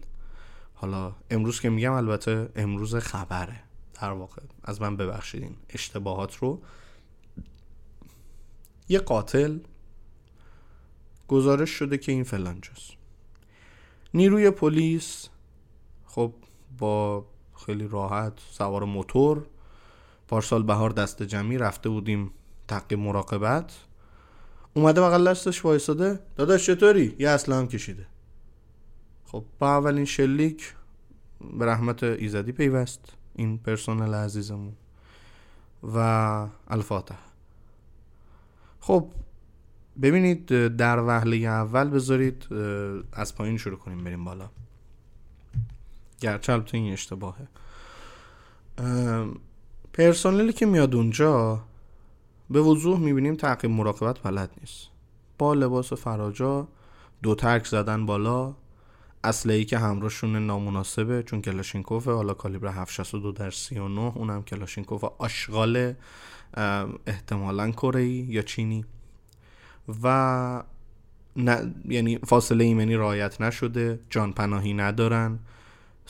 حالا 0.74 1.12
امروز 1.30 1.60
که 1.60 1.70
میگم 1.70 1.92
البته 1.92 2.48
امروز 2.56 2.94
خبره. 2.94 3.62
در 4.00 4.10
واقع 4.10 4.42
از 4.64 4.82
من 4.82 4.96
ببخشید 4.96 5.56
اشتباهات 5.68 6.36
رو 6.36 6.62
یه 8.88 8.98
قاتل 8.98 9.58
گزارش 11.28 11.70
شده 11.70 11.98
که 11.98 12.12
این 12.12 12.24
فلانجاست 12.24 12.90
نیروی 14.14 14.50
پلیس 14.50 15.28
خب 16.06 16.34
با 16.78 17.24
خیلی 17.66 17.88
راحت 17.88 18.32
سوار 18.50 18.84
موتور 18.84 19.46
پارسال 20.28 20.62
بهار 20.62 20.90
دست 20.90 21.22
جمعی 21.22 21.58
رفته 21.58 21.88
بودیم 21.88 22.30
تقی 22.68 22.96
مراقبت. 22.96 23.72
اومده 24.74 25.00
بغل 25.00 25.30
دستش 25.30 25.64
وایساده 25.64 26.20
داداش 26.36 26.66
چطوری؟ 26.66 27.16
یه 27.18 27.28
اصلا 27.28 27.66
کشیده. 27.66 28.06
خب 29.32 29.44
با 29.58 29.68
اولین 29.76 30.04
شلیک 30.04 30.74
به 31.58 31.66
رحمت 31.66 32.02
ایزدی 32.02 32.52
پیوست 32.52 33.00
این 33.34 33.58
پرسنل 33.58 34.14
عزیزمون 34.14 34.72
و 35.82 35.98
الفاتح. 36.68 37.18
خب 38.80 39.08
ببینید 40.02 40.46
در 40.76 40.98
وهله 40.98 41.36
اول 41.36 41.88
بذارید 41.88 42.52
از 43.12 43.34
پایین 43.34 43.56
شروع 43.56 43.78
کنیم 43.78 44.04
بریم 44.04 44.24
بالا. 44.24 44.50
گرچه 46.20 46.52
البته 46.52 46.76
این 46.76 46.92
اشتباهه. 46.92 47.48
پرسنلی 49.92 50.52
که 50.52 50.66
میاد 50.66 50.94
اونجا 50.94 51.64
به 52.50 52.60
وضوح 52.60 52.98
می‌بینیم 52.98 53.34
تعقیب 53.34 53.70
مراقبت 53.70 54.22
بلد 54.22 54.50
نیست. 54.60 54.88
با 55.38 55.54
لباس 55.54 55.92
فراجا 55.92 56.68
دو 57.22 57.34
ترک 57.34 57.66
زدن 57.66 58.06
بالا 58.06 58.54
اصله 59.24 59.54
ای 59.54 59.64
که 59.64 59.78
همراهشون 59.78 60.46
نامناسبه 60.46 61.22
چون 61.22 61.42
کلاشینکوف 61.42 62.08
حالا 62.08 62.34
کالیبر 62.34 62.68
762 62.68 63.32
در 63.32 63.50
39 63.50 64.00
اونم 64.00 64.42
کلاشینکوف 64.42 65.04
آشغال 65.04 65.94
احتمالا 67.06 67.70
کره 67.70 68.04
یا 68.06 68.42
چینی. 68.42 68.84
و 70.02 70.62
یعنی 71.88 72.18
فاصله 72.18 72.64
ایمنی 72.64 72.96
رعایت 72.96 73.40
نشده 73.40 74.00
جان 74.10 74.32
پناهی 74.32 74.74
ندارن. 74.74 75.38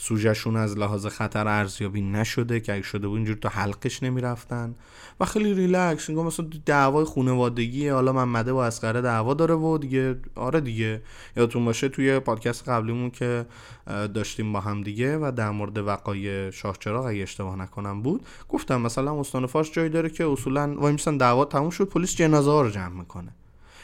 سوژهشون 0.03 0.57
از 0.57 0.79
لحاظ 0.79 1.07
خطر 1.07 1.49
ارزیابی 1.49 2.03
نشده 2.03 2.61
که 2.61 2.75
اگه 2.75 2.83
شده 2.83 3.09
بود 3.09 3.17
اینجور 3.17 3.37
تا 3.37 3.49
حلقش 3.49 4.03
نمی‌رفتن 4.03 4.75
و 5.21 5.25
خیلی 5.25 5.55
ریلکس 5.55 6.11
انگار 6.11 6.25
مثلا 6.25 6.47
دعوای 6.67 7.05
خانوادگی 7.05 7.89
حالا 7.89 8.13
محمده 8.13 8.53
با 8.53 8.67
اسقره 8.67 9.01
دعوا 9.01 9.35
داره 9.35 9.55
و 9.55 9.79
دیگه 9.79 10.17
آره 10.35 10.61
دیگه. 10.61 11.03
یادتون 11.37 11.65
باشه 11.65 11.89
توی 11.89 12.19
پادکست 12.19 12.69
قبلیمون 12.69 13.11
که 13.11 13.47
داشتیم 13.87 14.53
با 14.53 14.61
هم 14.61 14.83
دیگه 14.83 15.19
و 15.19 15.33
در 15.37 15.51
مورد 15.51 15.79
وقایع 15.79 16.51
شاه 16.51 16.77
چراغ 16.81 17.07
اگه 17.07 17.23
اشتباه 17.23 17.57
نکنم 17.57 18.03
بود 18.03 18.27
گفتم 18.49 18.81
مثلا 18.81 19.21
استان 19.21 19.47
فارس 19.47 19.73
جایی 19.73 19.89
داره 19.89 20.11
که 20.11 20.27
اصولا 20.27 20.75
وای 20.79 20.93
میسن 20.93 21.17
دعوا 21.17 21.45
تموم 21.45 21.71
شد 21.71 21.85
پلیس 21.85 22.17
جنازه 22.17 22.63
رو 22.63 22.71
جمع 22.71 22.99
می‌کنه. 22.99 23.35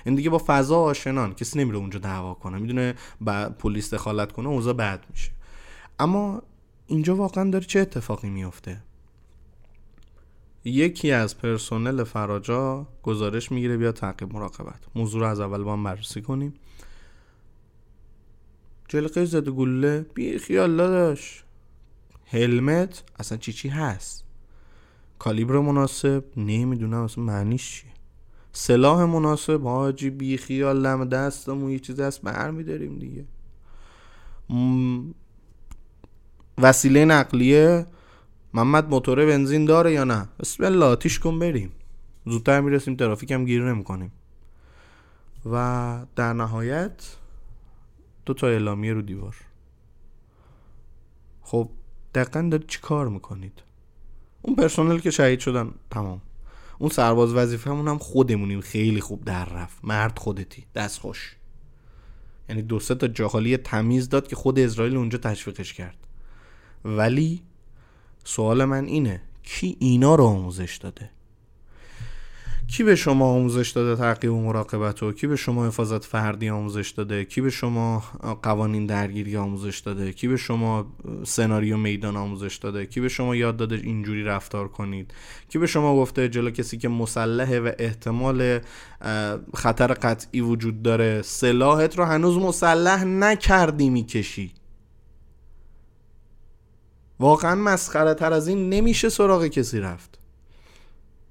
این 0.07 0.15
دیگه 0.15 0.31
با 0.31 0.43
فضا 0.47 0.79
آشنان 0.79 1.35
کسی 1.35 1.59
نمیره 1.59 1.79
اونجا 1.79 1.99
دعوا 1.99 2.35
کنه. 2.35 2.59
می‌دونه 2.59 2.95
با 3.21 3.49
پلیس 3.59 3.95
دخالت 3.95 4.33
کنه 4.33 4.49
اوضاع 4.49 4.75
بد 4.75 5.05
میشه. 5.11 5.36
اما 5.99 6.43
اینجا 6.87 7.17
واقعا 7.17 7.51
داره 7.51 7.65
چه 7.65 7.81
اتفاقی 7.81 8.31
میفته؟ 8.31 8.83
یکی 10.65 11.13
از 11.13 11.39
پرسنل 11.39 12.05
فراجا 12.05 12.87
گزارش 13.03 13.53
می‌گیره 13.53 13.77
بیا 13.77 13.93
تعقیب 13.93 14.33
مراقبت. 14.33 14.81
موضوع 14.95 15.21
رو 15.21 15.27
از 15.27 15.41
اول 15.41 15.63
با 15.63 15.73
هم 15.73 15.85
بررسی 15.85 16.23
کنیم. 16.23 16.55
جلقه 18.89 19.25
زده 19.25 19.51
گله. 19.51 20.07
بی 20.15 20.39
خیال 20.39 20.77
داداش. 20.77 21.45
هلمت 22.27 23.03
اصلا 23.19 23.39
چی 23.39 23.53
چی 23.53 23.69
هست؟ 23.69 24.25
کالیبر 25.19 25.59
مناسب؟ 25.59 26.25
نمی‌دونم 26.37 27.03
اصلا 27.03 27.25
معنیش 27.25 27.71
چیه. 27.81 27.91
سلاح 28.53 29.05
مناسب؟ 29.05 29.63
حاجی 29.63 30.11
بی 30.11 30.37
خیال 30.37 30.81
لم 30.81 31.05
دستمون 31.05 31.71
یه 31.71 31.79
چیز 31.79 32.01
هست 32.01 32.23
برمیداریم 32.23 32.99
دیگه. 32.99 33.25
وسیله 36.59 37.05
نقلیه 37.05 37.87
محمد 38.55 38.89
موتور 38.89 39.27
بنزین 39.27 39.65
داره 39.65 39.93
یا 39.93 40.05
نه؟ 40.05 40.29
بسم 40.41 40.65
الله 40.65 40.87
آتیش 40.87 41.19
کن 41.19 41.39
بریم. 41.39 41.73
زودتر 42.27 42.61
می‌رسیم 42.61 42.97
ترافیک 42.97 43.31
هم 43.31 43.45
گیر 43.45 43.63
نمی‌کنیم. 43.63 44.13
و 45.53 46.07
در 46.17 46.33
نهایت 46.33 47.17
دو 48.27 48.35
تا 48.35 48.47
اعلامیه 48.47 48.93
رو 48.93 49.03
دیوار. 49.03 49.37
خب 51.43 51.69
دقیقا 52.15 52.49
دارید 52.51 52.67
چی 52.67 52.79
کار 52.81 53.09
می‌کنید؟ 53.09 53.63
اون 54.43 54.57
پرسنل 54.57 54.99
که 54.99 55.11
شهید 55.11 55.41
شدن 55.41 55.71
تمام. 55.91 56.21
اون 56.79 56.91
سرباز 56.91 57.35
وظیفه 57.35 57.71
همون 57.71 57.89
هم 57.89 57.99
خودمونیم. 57.99 58.61
خیلی 58.61 59.01
خوب 59.01 59.25
در 59.25 59.45
رفت. 59.45 59.79
مرد 59.85 60.19
خودتی. 60.19 60.65
دست 60.75 61.01
خوش 61.01 61.37
یعنی 62.49 62.63
دو 62.63 62.81
سه 62.81 62.95
تا 62.95 63.09
جاخالی 63.09 63.57
تمیز 63.57 64.09
داد 64.09 64.29
که 64.29 64.37
خود 64.37 64.59
اسرائیل 64.59 64.97
اونجا 64.97 65.19
تشویقش 65.19 65.73
کرد. 65.75 66.06
ولی 66.87 67.43
سوال 68.25 68.65
من 68.65 68.85
اینه 68.85 69.21
کی 69.43 69.77
اینا 69.81 70.15
رو 70.15 70.25
آموزش 70.25 70.77
داده؟ 70.77 71.11
کی 72.69 72.83
به 72.83 72.97
شما 72.97 73.27
آموزش 73.27 73.71
داده 73.71 73.97
تعقیب 73.97 74.33
و 74.33 74.43
مراقبت 74.43 75.03
و 75.03 75.13
کی 75.13 75.27
به 75.27 75.37
شما 75.37 75.67
حفاظت 75.67 76.05
فردی 76.05 76.49
آموزش 76.49 76.91
داده؟ 76.91 77.25
کی 77.25 77.41
به 77.41 77.51
شما 77.51 78.03
قوانین 78.43 78.87
درگیری 78.87 79.37
آموزش 79.37 79.79
داده؟ 79.79 80.13
کی 80.13 80.29
به 80.29 80.37
شما 80.37 80.87
سناریو 81.25 81.77
میدان 81.77 82.17
آموزش 82.17 82.57
داده؟ 82.57 82.87
کی 82.87 83.01
به 83.01 83.09
شما 83.09 83.37
یاد 83.37 83.57
داده 83.57 83.77
اینجوری 83.77 84.25
رفتار 84.25 84.69
کنید؟ 84.69 85.15
کی 85.49 85.59
به 85.59 85.67
شما 85.67 85.97
گفته 85.97 86.29
جلو 86.29 86.51
کسی 86.51 86.79
که 86.79 86.89
مسلحه 86.89 87.61
و 87.61 87.73
احتمال 87.79 88.61
خطر 89.55 89.93
قطعی 89.93 90.41
وجود 90.41 90.83
داره 90.83 91.23
سلاحت 91.23 91.99
رو 91.99 92.05
هنوز 92.05 92.37
مسلح 92.37 93.05
نکردی 93.05 93.91
می‌کشی؟ 93.91 94.53
واقعا 97.21 97.55
مسخره 97.55 98.15
تر 98.15 98.33
از 98.33 98.49
این 98.49 98.71
نمیشه 98.71 99.09
سراغ 99.09 99.47
کسی 99.47 99.81
رفت. 99.81 100.19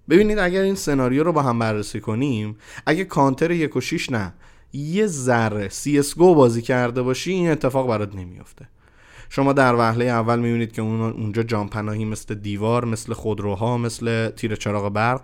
ببینید 0.09 0.39
اگر 0.39 0.61
این 0.61 0.75
سناریو 0.75 1.23
رو 1.23 1.31
با 1.31 1.41
هم 1.41 1.59
بررسی 1.59 1.99
کنیم 1.99 2.57
اگه 2.85 3.03
کانتر 3.03 3.51
یک 3.51 3.75
و 3.75 3.81
شیش 3.81 4.09
نه 4.09 4.33
یه 4.73 5.07
ذره 5.07 5.69
CSGO 5.69 6.17
بازی 6.17 6.61
کرده 6.61 7.01
باشی 7.01 7.31
این 7.31 7.51
اتفاق 7.51 7.87
برات 7.87 8.15
نمیافته. 8.15 8.67
شما 9.29 9.53
در 9.53 9.75
وهله 9.75 10.05
اول 10.05 10.39
می‌بینید 10.39 10.71
که 10.71 10.81
اون 10.81 11.01
اونجا 11.01 11.43
جانپناهی 11.43 12.05
مثل 12.05 12.35
دیوار 12.35 12.85
مثل 12.85 13.13
خودروها 13.13 13.77
مثل 13.77 14.29
تیر 14.29 14.55
چراغ 14.55 14.93
برق 14.93 15.21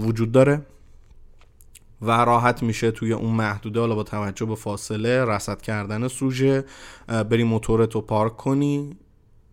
وجود 0.00 0.32
داره. 0.32 0.62
و 2.06 2.10
راحت 2.10 2.62
میشه 2.62 2.90
توی 2.90 3.12
اون 3.12 3.30
محدوده 3.30 3.80
حالا 3.80 3.94
با 3.94 4.02
توجه 4.02 4.46
به 4.46 4.54
فاصله 4.54 5.24
رصد 5.24 5.62
کردن 5.62 6.08
سوژه 6.08 6.64
بری 7.08 7.44
موتورتو 7.44 8.00
پارک 8.00 8.36
کنی 8.36 8.96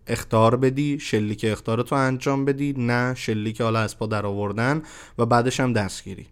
اختار 0.06 0.56
بدی 0.56 0.98
شلیک 1.00 1.46
اختارتو 1.48 1.94
انجام 1.94 2.44
بدی 2.44 2.74
نه 2.76 3.14
شلیک 3.14 3.60
حالا 3.60 3.80
از 3.80 3.98
پا 3.98 4.06
در 4.06 4.26
آوردن 4.26 4.82
و 5.18 5.26
بعدش 5.26 5.60
هم 5.60 5.72
دستگیری. 5.72 6.26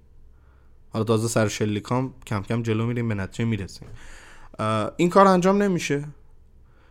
حالا 0.93 1.05
تازه 1.05 1.29
سر 1.29 1.49
شلیکام 1.49 2.15
کم 2.27 2.43
کم 2.43 2.63
جلو 2.63 2.87
میریم 2.87 3.09
به 3.09 3.15
نتیجه 3.15 3.45
می‌رسیم. 3.45 3.89
این 4.97 5.11
کار 5.11 5.27
انجام 5.27 5.63
نمیشه. 5.63 6.05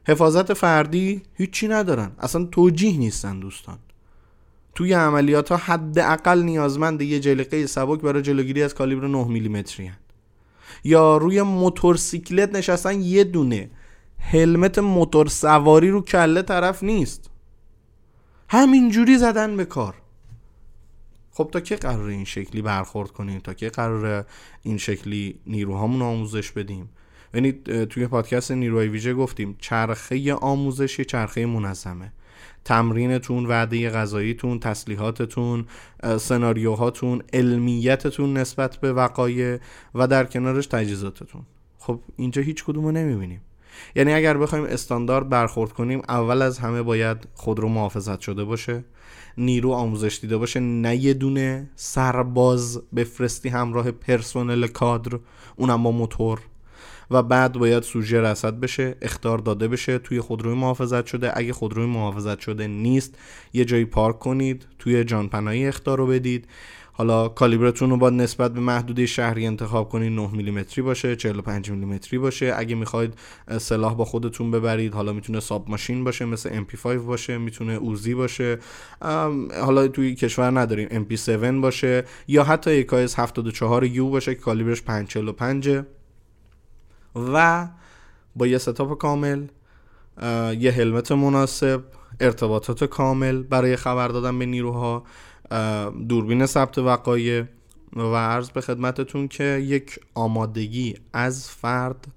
حفاظت 0.08 0.54
فردی 0.54 1.22
هیچی 1.34 1.68
ندارن. 1.68 2.12
اصلا 2.20 2.46
توجیه 2.46 2.98
نیستن 2.98 3.40
دوستان. 3.40 3.78
توی 4.80 4.94
عملیات 4.94 5.50
ها 5.50 5.58
حداقل 5.58 6.42
نیازمند 6.42 7.02
یه 7.02 7.20
جلیقه 7.20 7.66
سبک 7.66 8.02
برای 8.02 8.22
جلوگیری 8.22 8.64
از 8.64 8.76
کالیبر 8.76 9.08
9 9.08 9.28
میلیمتری 9.28 9.92
یا 10.84 11.18
روی 11.18 11.42
موتورسیکلت 11.42 12.56
نشستن 12.56 13.02
یه 13.02 13.24
دونه. 13.24 13.70
هلمت 14.20 14.80
موتور 14.80 15.28
سواری 15.28 15.90
رو 15.90 16.02
کله 16.02 16.42
طرف 16.42 16.84
نیست. 16.84 17.30
همینجوری 18.50 19.18
زدن 19.18 19.58
به 19.58 19.66
کار. 19.66 19.96
خب 21.32 21.50
تا 21.52 21.60
که 21.60 21.76
قرار 21.76 22.10
این 22.10 22.26
شکلی 22.26 22.62
برخورد 22.62 23.12
کنیم؟ 23.12 23.40
تا 23.40 23.54
که 23.54 23.70
قرار 23.70 24.26
این 24.64 24.78
شکلی 24.78 25.40
نیروهامون 25.48 26.02
آموزش 26.02 26.52
بدیم؟ 26.52 26.90
یعنی 27.34 27.52
توی 27.90 28.08
پادکست 28.08 28.52
نیروهای 28.52 28.88
ویژه 28.88 29.14
گفتیم 29.14 29.56
چرخه 29.60 30.34
آموزش 30.34 31.00
یه 31.00 31.06
چرخه 31.06 31.46
منظمه. 31.46 32.12
تمرینتون 32.66 33.46
وعده 33.46 33.90
غذاییتون 33.90 34.60
تسلیحاتتون 34.60 35.66
سناریوهاتون 36.20 37.22
علمیتتون 37.34 38.38
نسبت 38.38 38.78
به 38.78 38.94
وقایع 38.94 39.58
و 39.96 40.08
در 40.08 40.24
کنارش 40.24 40.68
تجهیزاتتون. 40.68 41.42
خب 41.78 42.00
اینجا 42.16 42.42
هیچ 42.42 42.64
کدومو 42.64 42.92
نمی‌بینیم. 42.92 43.42
یعنی 43.96 44.14
اگر 44.14 44.38
بخوایم 44.38 44.66
استاندارد 44.66 45.30
برخورد 45.30 45.72
کنیم 45.72 46.02
اول 46.10 46.42
از 46.42 46.60
همه 46.60 46.82
باید 46.82 47.18
خودرو 47.34 47.70
محافظت 47.70 48.20
شده 48.20 48.44
باشه 48.44 48.84
نیرو 49.38 49.72
آموزش 49.72 50.20
دیده 50.22 50.38
باشه. 50.38 50.60
نه 50.60 50.96
یه 50.96 51.14
دونه 51.14 51.70
سرباز 51.76 52.82
بفرستی 52.96 53.50
همراه 53.50 53.92
پرسنل 53.92 54.68
کادر 54.68 55.20
اونم 55.56 55.84
با 55.84 55.92
موتور. 55.92 56.42
و 57.12 57.24
بعد 57.24 57.54
باید 57.54 57.84
سوژه 57.84 58.22
رصد 58.22 58.60
بشه 58.60 58.96
اختار 59.02 59.38
داده 59.38 59.68
بشه 59.68 59.98
توی 59.98 60.22
خودروی 60.22 60.56
محافظت 60.56 61.06
شده. 61.06 61.38
اگه 61.38 61.54
خودروی 61.54 61.86
محافظت 61.86 62.40
شده 62.40 62.68
نیست 62.68 63.18
یه 63.54 63.66
جایی 63.66 63.86
پارک 63.86 64.20
کنید 64.20 64.68
توی 64.80 65.04
جانپناهی 65.04 65.68
اختار 65.68 65.98
رو 65.98 66.08
بدید. 66.08 66.48
حالا 66.94 67.28
کالیبرتون 67.28 67.90
رو 67.90 67.98
باید 67.98 68.14
نسبت 68.14 68.54
به 68.54 68.60
محدوده 68.60 69.06
شهری 69.06 69.48
انتخاب 69.48 69.90
کنید 69.90 70.12
9 70.12 70.30
میلیمتری 70.32 70.82
باشه 70.82 71.16
45 71.16 71.72
میلیمتری 71.72 72.20
باشه. 72.20 72.54
اگه 72.58 72.76
می‌خواید 72.76 73.14
سلاح 73.58 73.94
با 73.94 74.06
خودتون 74.06 74.52
ببرید 74.52 74.94
حالا 74.94 75.14
می‌تونه 75.14 75.40
ساب 75.40 75.70
ماشین 75.70 76.04
باشه 76.04 76.26
مثل 76.26 76.64
MP5 76.64 76.86
باشه 76.86 77.38
می‌تونه 77.38 77.74
اوزی 77.74 78.14
باشه. 78.14 78.60
حالا 79.62 79.88
توی 79.88 80.16
کشور 80.16 80.60
نداریم 80.60 81.06
MP7 81.06 81.62
باشه 81.62 82.04
یا 82.28 82.44
حتی 82.44 82.76
یکایز 82.76 83.16
74 83.16 83.84
یو 83.84 84.10
باشه 84.10 84.36
که 84.36 84.42
کالیبرش 84.42 84.82
545 84.82 85.80
و 87.16 87.68
با 88.36 88.48
یه 88.48 88.58
ستاپ 88.58 88.98
کامل 88.98 89.48
یه 90.58 90.72
هلمت 90.72 91.12
مناسب 91.12 91.84
ارتباطات 92.20 92.84
کامل 92.84 93.44
برای 93.44 93.76
خبر 93.76 94.08
دادن 94.08 94.40
به 94.40 94.46
نیروها 94.46 95.04
دوربین 96.08 96.46
ثبت 96.46 96.78
وقایع 96.78 97.44
و 97.96 98.16
عرض 98.16 98.50
به 98.50 98.62
خدمتتون 98.62 99.28
که 99.28 99.44
یک 99.44 100.00
آمادگی 100.14 100.96
از 101.14 101.50
فرد 101.50 102.08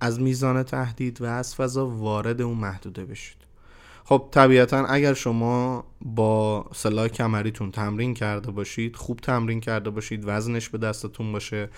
از 0.00 0.20
میزان 0.20 0.62
تهدید 0.62 1.20
و 1.20 1.24
از 1.24 1.54
فضا 1.54 1.86
وارد 1.86 2.42
اون 2.42 2.58
محدوده 2.58 3.04
بشید. 3.04 3.36
خب 4.04 4.28
طبیعتا 4.30 4.86
اگر 4.86 5.14
شما 5.14 5.84
با 6.00 6.66
سلاح 6.74 7.08
کمریتون 7.08 7.70
تمرین 7.70 8.14
کرده 8.14 8.50
باشید 8.50 8.96
خوب 8.96 9.20
تمرین 9.20 9.60
کرده 9.60 9.90
باشید 9.90 10.22
وزنش 10.26 10.68
به 10.68 10.78
دستتون 10.78 11.32
باشه 11.32 11.68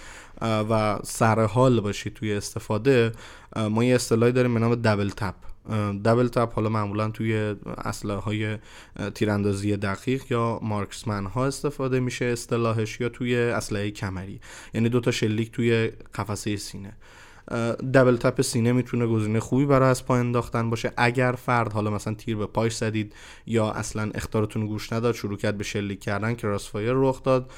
و 0.42 0.98
سرحال 1.04 1.80
باشید 1.80 2.14
توی 2.14 2.32
استفاده 2.32 3.12
ما 3.56 3.84
یه 3.84 3.94
اصطلاحی 3.94 4.32
داریم 4.32 4.54
به 4.54 4.60
نام 4.60 4.74
دبل 4.74 5.08
تپ 5.08 5.34
دبل 6.04 6.28
تپ 6.28 6.54
حالا 6.54 6.68
معمولا 6.68 7.10
توی 7.10 7.54
اسلحه 7.66 8.16
های 8.16 8.58
تیراندازی 9.14 9.76
دقیق 9.76 10.22
یا 10.30 10.58
مارکسمن 10.62 11.26
ها 11.26 11.46
استفاده 11.46 12.00
میشه 12.00 12.24
اصطلاحش 12.24 13.00
یا 13.00 13.08
توی 13.08 13.36
اسلحه 13.36 13.90
کمری. 13.90 14.40
یعنی 14.74 14.88
دوتا 14.88 15.10
شلیک 15.10 15.52
توی 15.52 15.90
قفسه 16.14 16.56
سینه. 16.56 16.96
double 17.94 18.16
tap 18.16 18.42
سینه 18.42 18.72
می‌تونه 18.72 19.06
گزینه 19.06 19.40
خوبی 19.40 19.66
برای 19.66 19.90
از 19.90 20.04
پا 20.04 20.16
انداختن 20.16 20.70
باشه. 20.70 20.92
اگر 20.96 21.32
فرد 21.32 21.72
حالا 21.72 21.90
مثلا 21.90 22.14
تیر 22.14 22.36
به 22.36 22.46
پایش 22.46 22.74
زدید 22.74 23.14
یا 23.46 23.70
اصلا 23.70 24.10
اخطارتون 24.14 24.66
گوش 24.66 24.92
نداد 24.92 25.14
شروع 25.14 25.36
کرد 25.36 25.58
به 25.58 25.64
شلیک 25.64 26.00
کردن 26.00 26.34
crossfire 26.34 26.92
رخ 26.94 27.22
داد 27.22 27.50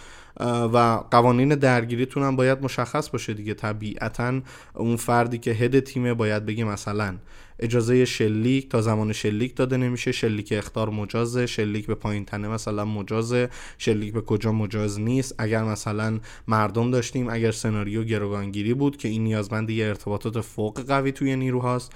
و 0.73 1.01
قوانین 1.11 1.49
درگیریتون 1.49 2.23
هم 2.23 2.37
باید 2.37 2.63
مشخص 2.63 3.11
باشه 3.11 3.35
دیگه. 3.35 3.55
طبیعتا 3.55 4.41
اون 4.75 4.97
فردی 4.97 5.39
که 5.39 5.51
head 5.51 5.81
تیمه 5.81 6.15
باید 6.15 6.47
بگه 6.47 6.65
مثلا 6.65 7.17
اجازه 7.59 8.05
شلیک 8.05 8.69
تا 8.69 8.81
زمان 8.81 9.13
شلیک 9.13 9.57
داده 9.57 9.77
نمیشه. 9.77 10.13
شلیک 10.13 10.53
اخطار 10.57 10.91
مجازه 10.91 11.47
شلیک 11.47 11.87
به 11.87 11.95
پایین 11.95 12.25
تنه 12.25 12.49
مثلا 12.49 12.85
مجازه 12.85 13.49
شلیک 13.79 14.13
به 14.13 14.21
کجا 14.21 14.53
مجاز 14.53 15.01
نیست. 15.01 15.35
اگر 15.39 15.65
مثلا 15.65 16.21
مردم 16.49 16.91
داشتیم 16.91 17.29
اگر 17.31 17.51
سناریو 17.51 18.05
گروگانگیری 18.05 18.75
بود 18.75 18.97
که 18.97 19.09
این 19.09 19.25
نیازمند 19.25 19.71
یه 19.71 19.87
ارتباطات 19.87 20.41
فوق 20.41 20.81
قوی 20.81 21.13
توی 21.13 21.37
نیروهاست 21.37 21.93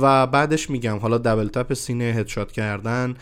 و 0.00 0.26
بعدش 0.26 0.70
میگم 0.70 0.96
حالا 0.96 1.18
دبل 1.18 1.48
تپ 1.48 1.74
سینه 1.74 2.04
هدشات 2.04 2.52
کردن 2.52 3.14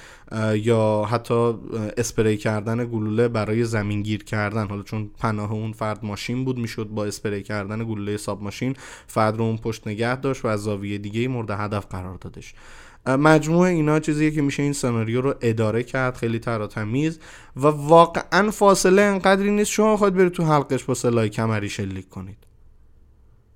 یا 0.55 1.07
حتی 1.11 1.55
اسپری 1.97 2.37
کردن 2.37 2.85
گلوله 2.85 3.29
برای 3.29 3.65
زمین 3.65 4.03
گیر 4.03 4.25
کردن. 4.25 4.67
حالا 4.69 4.83
چون 4.83 5.11
پناه 5.19 5.53
اون 5.53 5.73
فرد 5.73 6.05
ماشین 6.05 6.45
بود 6.45 6.59
می‌شد 6.59 6.89
با 6.89 7.05
اسپری 7.05 7.43
کردن 7.43 7.85
گلوله 7.85 8.17
ساب 8.17 8.43
ماشین 8.43 8.77
فرد 9.07 9.37
رو 9.37 9.45
اون 9.45 9.57
پشت 9.57 9.89
نگه 9.89 10.17
داشت 10.17 10.45
و 10.45 10.49
از 10.49 10.63
زاویه 10.63 10.99
دیگه 10.99 11.29
مورد 11.29 11.51
هدف 11.51 11.84
قرار 11.89 12.17
دادش. 12.17 12.55
مجموع 13.07 13.67
اینا 13.67 14.01
چیزیه 14.01 14.31
که 14.31 14.43
میشه 14.43 14.63
این 14.63 14.73
سناریو 14.73 15.21
رو 15.21 15.35
اداره 15.41 15.83
کرد 15.83 16.17
خیلی 16.17 16.39
تمیز 16.39 17.19
و 17.57 17.67
واقعا 17.67 18.51
فاصله 18.51 19.03
انقدری 19.03 19.51
نیست 19.51 19.71
شما 19.71 19.97
خواهد 19.97 20.15
برید 20.15 20.33
تو 20.33 20.45
حلقش 20.45 20.85
با 20.85 20.95
سلاح 20.95 21.27
کمری 21.29 21.69
شلیک 21.69 22.09
کنید. 22.09 22.37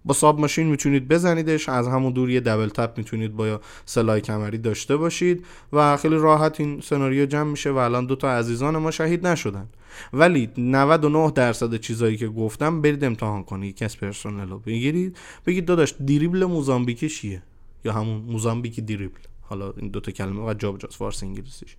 با 0.05 0.15
ساب 0.15 0.41
ماشین 0.41 0.67
می‌تونید 0.67 1.09
بزنیدش 1.09 1.69
از 1.69 1.89
همون 1.89 2.13
دور 2.13 2.31
یه 2.31 2.41
دبل 2.41 2.69
تپ 2.69 2.99
می‌تونید 2.99 3.37
با 3.37 3.61
سلاح 3.85 4.19
کمری 4.19 4.59
داشته 4.59 4.97
باشید 4.97 5.47
و 5.73 5.97
خیلی 5.97 6.17
راحت 6.17 6.61
این 6.61 6.81
سناریو 6.81 7.27
جمع 7.27 7.51
میشه 7.51 7.71
و 7.71 7.77
الان 7.77 8.07
دوتا 8.07 8.31
عزیزان 8.31 8.77
ما 8.77 8.91
شهید 8.91 9.27
نشدن. 9.27 9.69
ولی 10.13 10.51
99 10.59 11.31
درصد 11.31 11.77
چیزایی 11.77 12.17
که 12.17 12.29
گفتم 12.29 12.83
برید 12.83 13.05
امتحان 13.05 13.45
کنید 13.45 13.71
یکی 13.71 13.85
از 13.85 13.99
پرسنل 13.99 14.49
رو 14.49 14.59
بگیرید. 14.59 15.17
بگید 15.47 15.65
داداش 15.65 15.95
دیریبل 16.05 16.45
موزامبیکی 16.45 17.09
چیه؟ 17.09 17.43
یا 17.89 17.95
همون 17.95 18.17
موزامبیک 18.21 18.81
دیریبل 18.81 19.21
حالا 19.41 19.73
این 19.77 19.91
دوتا 19.91 20.13
کلمه 20.13 20.51
و 20.51 20.55
جابجاست 20.55 20.97
فارسی 20.97 21.27
انگلیسیش. 21.27 21.77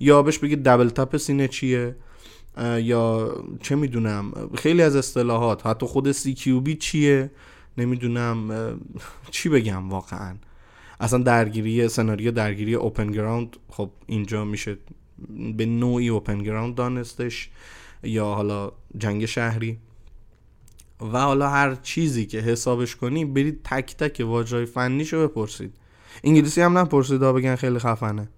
یا 0.00 0.22
بهش 0.22 0.38
بگید 0.38 0.62
دبل 0.62 0.88
تپ 0.88 1.16
سینه 1.16 1.48
چیه؟ 1.48 1.96
یا 2.80 3.34
چه 3.62 3.76
می‌دونم 3.76 4.32
خیلی 4.54 4.82
از 4.82 4.96
اصطلاحات 4.96 5.66
حتی 5.66 5.86
خود 5.86 6.12
سی 6.12 6.34
کیوبی 6.34 6.76
چیه؟ 6.76 7.30
نمی‌دونم 7.78 8.36
چی 9.30 9.48
بگم 9.48 9.90
واقعا؟ 9.90 10.36
اصلا 11.00 11.22
درگیری 11.22 11.88
سناریو 11.88 12.30
درگیری 12.30 12.74
اوپن 12.74 13.10
گراوند 13.10 13.56
خب 13.70 13.90
اینجا 14.06 14.44
میشه 14.44 14.78
به 15.56 15.66
نوعی 15.66 16.08
اوپن 16.08 16.38
گراوند 16.38 16.74
دانستش. 16.74 17.50
یا 18.02 18.24
حالا 18.24 18.72
جنگ 18.98 19.26
شهری. 19.26 19.78
و 21.00 21.18
حالا 21.18 21.48
هر 21.48 21.74
چیزی 21.74 22.26
که 22.26 22.40
حسابش 22.40 22.96
کنی 22.96 23.24
برید 23.24 23.60
تک 23.64 23.96
تک 23.96 24.22
واجای 24.26 24.66
فنیشو 24.66 25.28
بپرسید. 25.28 25.74
انگلیسی 26.24 26.60
هم 26.60 26.78
نپرسید 26.78 27.20
بگن 27.20 27.56
خیلی 27.56 27.78
خفنه. 27.78 28.28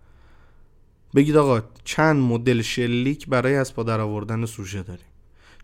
بگید 1.14 1.36
آقا 1.36 1.60
چند 1.84 2.16
مدل 2.16 2.62
شلیک 2.62 3.26
برای 3.28 3.54
از 3.54 3.74
پادر 3.74 4.00
آوردن 4.00 4.46
سوژه 4.46 4.82
داریم؟ 4.82 5.04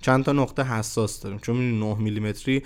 چند 0.01 0.25
تا 0.25 0.33
نقطه 0.33 0.63
حساس 0.63 1.21
داریم؟ 1.21 1.39
چون 1.39 1.81
9 1.81 1.95
میلیمتری 1.95 2.63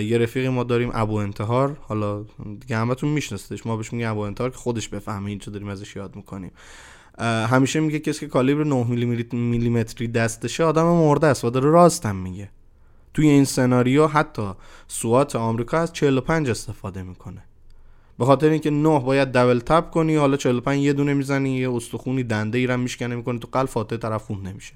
یه 0.00 0.18
رفیقی 0.18 0.48
ما 0.48 0.64
داریم 0.64 0.90
ابو 0.94 1.14
انتحار. 1.14 1.76
حالا 1.80 2.24
دیگه 2.60 2.76
همتون 2.76 3.08
میشناسیدش. 3.08 3.66
ما 3.66 3.76
بهش 3.76 3.92
میگیم 3.92 4.08
ابو 4.08 4.20
انتحار 4.20 4.50
که 4.50 4.56
خودش 4.56 4.88
بفهمه 4.88 5.30
اینجا 5.30 5.52
داریم 5.52 5.68
ازش 5.68 5.96
یاد 5.96 6.16
می‌کنیم. 6.16 6.50
همیشه 7.18 7.80
میگه 7.80 7.98
کسی 7.98 8.20
که 8.20 8.26
کالیبر 8.26 8.64
9 8.64 8.84
میلیمتری 9.32 10.08
دستشه 10.08 10.64
آدم 10.64 10.86
مرده 10.86 11.26
است 11.26 11.44
و 11.44 11.50
داره 11.50 11.70
راستم 11.70 12.16
میگه. 12.16 12.50
توی 13.18 13.28
این 13.28 13.44
سناریو 13.44 14.06
حتی 14.06 14.50
سوات 14.88 15.36
آمریکا 15.36 15.78
از 15.78 15.92
45 15.92 16.50
استفاده 16.50 17.02
می‌کنه. 17.02 17.42
به 18.18 18.24
خاطر 18.24 18.48
اینکه 18.48 18.70
9 18.70 19.00
باید 19.00 19.32
double 19.32 19.58
tap 19.58 19.90
کنی 19.90 20.16
حالا 20.16 20.36
45 20.36 20.82
یه 20.82 20.92
دونه 20.92 21.14
می‌زنی 21.14 21.50
یه 21.50 21.72
استخونی 21.72 22.22
دنده 22.22 22.58
ای 22.58 22.66
رو 22.66 22.76
میشکنه 22.76 23.16
می‌کنه 23.16 23.38
تو 23.38 23.48
قلب 23.52 23.68
فاتحه 23.68 23.96
طرف 23.96 24.24
خونده 24.24 24.42
میشه. 24.42 24.72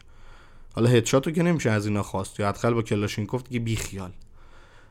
حالا 0.74 0.90
headshot 0.90 1.26
و 1.26 1.30
که 1.30 1.42
نمیشه 1.42 1.70
از 1.70 1.86
اینا 1.86 2.02
خواست 2.02 2.40
یا 2.40 2.48
حداقل 2.48 2.74
با 2.74 2.82
کلاشینکوف 2.82 3.42
دیگه 3.42 3.60
بی 3.60 3.76
خیال 3.76 4.10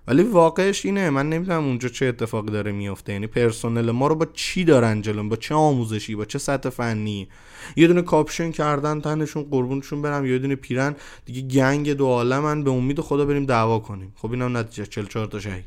ولی 0.07 0.23
واقعش 0.23 0.85
اینه 0.85 1.09
من 1.09 1.29
نمی‌دونم 1.29 1.63
اونجا 1.63 1.89
چه 1.89 2.05
اتفاقی 2.05 2.51
داره 2.51 2.71
میفته 2.71 3.13
یعنی 3.13 3.27
پرسنل 3.27 3.91
ما 3.91 4.07
رو 4.07 4.15
با 4.15 4.25
چی 4.33 4.63
دارن 4.63 5.01
جلون 5.01 5.29
با 5.29 5.35
چه 5.35 5.55
آموزشی 5.55 6.15
با 6.15 6.25
چه 6.25 6.39
سطح 6.39 6.69
فنی؟ 6.69 7.27
یه 7.75 7.87
دونه 7.87 8.01
کاپشن 8.01 8.51
کردن 8.51 9.01
تنشون 9.01 9.43
قربونشون 9.43 10.01
برم 10.01 10.25
یه 10.25 10.39
دونه 10.39 10.55
پیرن. 10.55 10.95
دیگه 11.25 11.41
گنگ 11.41 11.93
دو 11.93 12.05
عالمن 12.07 12.63
به 12.63 12.71
امید 12.71 12.99
خدا 12.99 13.25
بریم 13.25 13.45
دعوا 13.45 13.79
کنیم. 13.79 14.13
خب 14.15 14.31
اینم 14.31 14.57
نتیجه 14.57 14.85
44 14.85 15.25
تا 15.25 15.39
شهید. 15.39 15.65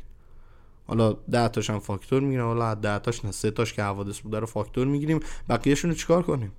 حالا 0.87 1.13
10 1.13 1.47
تاش 1.47 1.69
هم 1.69 1.79
فاکتور 1.79 2.21
می‌گیریم 2.21 2.45
حالا 2.45 2.75
10 2.75 2.99
تاش 2.99 3.25
نه 3.25 3.31
3 3.31 3.51
تاش 3.51 3.73
که 3.73 3.83
حوادث 3.83 4.19
بوده 4.19 4.39
رو 4.39 4.45
فاکتور 4.45 4.87
می‌گیریم. 4.87 5.19
بقیه‌شون 5.49 5.91
رو 5.91 5.97
چیکار 5.97 6.23
کنیم؟ 6.23 6.51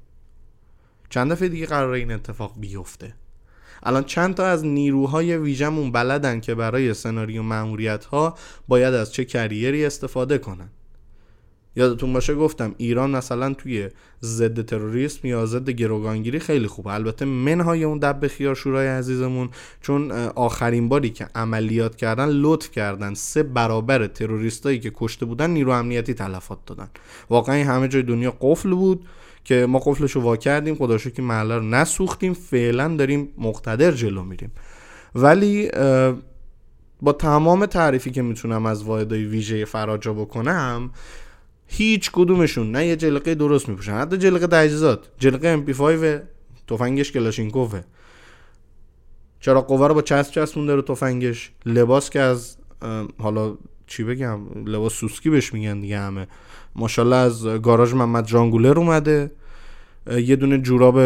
چند 1.10 1.32
دفعه 1.32 1.48
دیگه 1.48 1.66
قراره 1.66 1.98
این 1.98 2.12
اتفاق 2.12 2.52
بیفته. 2.56 3.14
الان 3.82 4.04
چند 4.04 4.34
تا 4.34 4.46
از 4.46 4.64
نیروهای 4.64 5.36
ویژمون 5.36 5.92
بلدن 5.92 6.40
که 6.40 6.54
برای 6.54 6.94
سناریو 6.94 7.42
معمولیت 7.42 8.04
ها 8.04 8.38
باید 8.68 8.94
از 8.94 9.12
چه 9.12 9.24
کریری 9.24 9.84
استفاده 9.84 10.38
کنن. 10.38 10.68
یادتون 11.76 12.12
باشه 12.12 12.34
گفتم 12.34 12.74
ایران 12.78 13.10
مثلا 13.10 13.54
توی 13.54 13.88
ضد 14.22 14.64
تروریسم 14.64 15.28
یا 15.28 15.46
ضد 15.46 15.70
گروگانگیری 15.70 16.38
خیلی 16.38 16.66
خوبه. 16.66 16.90
البته 16.90 17.24
منهای 17.24 17.84
اون 17.84 17.98
دب 17.98 18.26
خیار 18.26 18.54
شورای 18.54 18.86
عزیزمون 18.86 19.48
چون 19.82 20.10
آخرین 20.12 20.88
باری 20.88 21.10
که 21.10 21.28
عملیات 21.34 21.96
کردن 21.96 22.28
لطف 22.28 22.70
کردن 22.70 23.14
سه 23.14 23.42
برابر 23.42 24.06
تروریستایی 24.06 24.78
که 24.78 24.92
کشته 24.94 25.26
بودن 25.26 25.50
نیرو 25.50 25.70
امنیتی 25.70 26.14
تلفات 26.14 26.58
دادن. 26.66 26.88
واقعا 27.30 27.64
همه 27.64 27.88
جای 27.88 28.02
دنیا 28.02 28.34
قفل 28.40 28.70
بود 28.70 29.06
که 29.44 29.66
ما 29.66 29.78
قفلش 29.78 30.12
رو 30.12 30.20
وا 30.20 30.36
کردیم 30.36 30.74
خدا 30.74 30.98
که 30.98 31.22
محله 31.22 31.56
رو 31.56 31.62
نسوختیم 31.62 32.34
فعلا 32.34 32.96
داریم 32.96 33.28
مقتدر 33.38 33.90
جلو 33.90 34.22
میریم. 34.22 34.50
ولی 35.14 35.70
با 37.02 37.12
تمام 37.12 37.66
تعریفی 37.66 38.10
که 38.10 38.22
می‌تونم 38.22 38.66
از 38.66 38.84
واحدهای 38.84 39.24
ویژه 39.24 39.64
فراجا 39.64 40.12
بکنم 40.12 40.90
هیچ 41.66 42.11
کدومشون 42.12 42.70
نه 42.70 42.87
یه 42.87 42.96
جلقه 42.96 43.35
درست 43.35 43.68
میپوشن 43.68 43.92
حتی 43.92 44.16
جلقه 44.16 44.46
تجهیزات 44.46 45.09
جلقه 45.18 45.48
ام 45.48 45.64
پی 45.64 45.72
5 45.72 46.22
تفنگش 46.68 47.12
کلاشینکوفه 47.12 47.85
چرا 49.40 49.61
قوه 49.61 49.88
رو 49.88 49.94
با 49.94 50.02
چسب 50.02 50.33
چسبونده 50.33 50.74
رو 50.74 50.83
تفنگش. 50.83 51.50
لباس 51.66 52.11
که 52.11 52.20
از 52.20 52.57
حالا 53.18 53.57
چی 53.87 54.05
بگم 54.05 54.40
لباس 54.66 54.92
سوسکی 54.92 55.31
بهش 55.31 55.55
میگن 55.55 55.81
دیگه 55.81 55.98
همه. 55.98 56.26
ماشاءالله 56.76 57.16
از 57.16 57.46
گاراژ 57.46 57.94
محمد 57.94 58.26
جانگولر 58.26 58.79
اومده. 58.79 59.31
یه 60.16 60.37
دونه 60.37 60.59
جوراب 60.59 60.98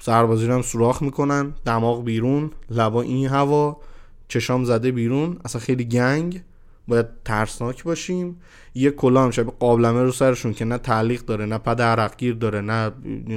سربازی 0.00 0.46
هم 0.46 0.62
سوراخ 0.62 1.02
می‌کنن. 1.02 1.54
دماغ 1.64 2.04
بیرون 2.04 2.50
لبا 2.70 3.02
این 3.02 3.28
هوا 3.28 3.80
چشام 4.28 4.64
زده 4.64 4.92
بیرون 4.92 5.36
اصلا 5.44 5.60
خیلی 5.60 5.84
گنگ. 5.84 6.42
باید 6.88 7.06
ترسناک 7.24 7.84
باشیم. 7.84 8.40
یه 8.74 8.90
کلا 8.90 9.24
هم 9.24 9.30
شبیه 9.30 9.52
قابلمه 9.60 10.02
رو 10.02 10.12
سرشون 10.12 10.52
که 10.52 10.64
نه 10.64 10.78
تعلیق 10.78 11.24
داره 11.24 11.46
نه 11.46 11.58
پد 11.58 11.82
عرقگیر 11.82 12.34
داره 12.34 12.60
نه 12.60 12.90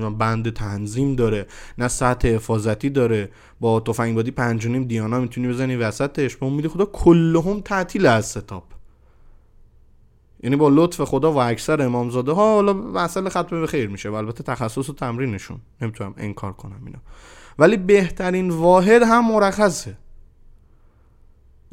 بند 0.09 0.53
تنظیم 0.53 1.15
داره 1.15 1.47
نه 1.77 1.87
سطح 1.87 2.27
حفاظتی 2.27 2.89
داره. 2.89 3.29
با 3.59 3.79
تفنگبادی 3.79 4.31
پنجونیم 4.31 4.83
دیانا 4.83 5.19
می‌تونی 5.19 5.47
بزنی 5.47 5.75
وسطش. 5.75 6.35
به 6.35 6.45
امید 6.45 6.67
خدا 6.67 6.85
کلهم 6.85 7.61
تعطیل 7.61 8.05
از 8.05 8.25
ستاپ. 8.25 8.63
یعنی 10.43 10.55
با 10.55 10.69
لطف 10.69 11.01
خدا 11.01 11.31
و 11.31 11.37
اکثر 11.37 11.81
امامزاده 11.81 12.31
ها 12.31 12.55
حالا 12.55 12.73
مسئله 12.73 13.29
ختم 13.29 13.61
به 13.61 13.67
خیر 13.67 13.89
میشه 13.89 14.09
و 14.09 14.13
البته 14.13 14.43
تخصص 14.43 14.89
و 14.89 14.93
تمرینشون. 14.93 15.57
نمی‌تونم 15.81 16.13
انکار 16.17 16.53
کنم 16.53 16.81
اینا. 16.85 16.99
ولی 17.59 17.77
بهترین 17.77 18.49
واحد 18.49 19.01
هم 19.01 19.31
مرخصه. 19.31 19.97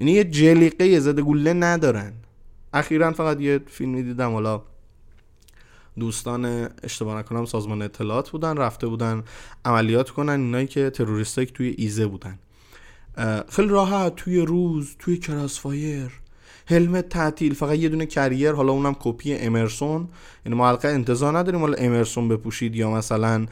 یعنی 0.03 0.13
یه 0.13 0.25
جلیقه 0.25 1.01
ضد 1.01 1.21
گوله 1.21 1.53
ندارن. 1.53 2.13
اخیرا 2.73 3.13
فقط 3.13 3.41
یه 3.41 3.61
فیلمی 3.67 4.03
دیدم 4.03 4.33
حالا 4.33 4.63
دوستان 5.99 6.69
اشتباه 6.83 7.19
نکنم 7.19 7.45
سازمان 7.45 7.83
اطلاعات 7.83 8.31
بودن 8.31 8.57
رفته 8.57 8.87
بودن 8.87 9.23
عملیات 9.65 10.11
کنن 10.11 10.41
اینایی 10.41 10.67
که 10.67 10.91
تروریستایی 10.91 11.47
توی 11.47 11.75
ایزه 11.79 12.07
بودن. 12.07 12.39
خیلی 13.49 13.69
راحت 13.69 14.17
توی 14.17 14.41
روز 14.41 14.97
توی 14.99 15.17
کراسفایر 15.17 16.13
هلمت 16.67 17.09
تعطیل 17.09 17.55
فقط 17.55 17.79
یه 17.79 17.89
دونه 17.89 18.07
کریر 18.07 18.53
حالا 18.53 18.73
اونم 18.73 18.97
کپی 19.01 19.35
امرسون. 19.35 20.09
یعنی 20.47 20.59
ما 20.59 20.69
حلقه 20.69 20.89
انتظار 20.89 21.39
نداریم 21.39 21.61
حالا 21.61 21.75
امرسون 21.75 22.29
بپوشید 22.29 22.77
یا 22.77 22.91
مثلا 22.91 23.47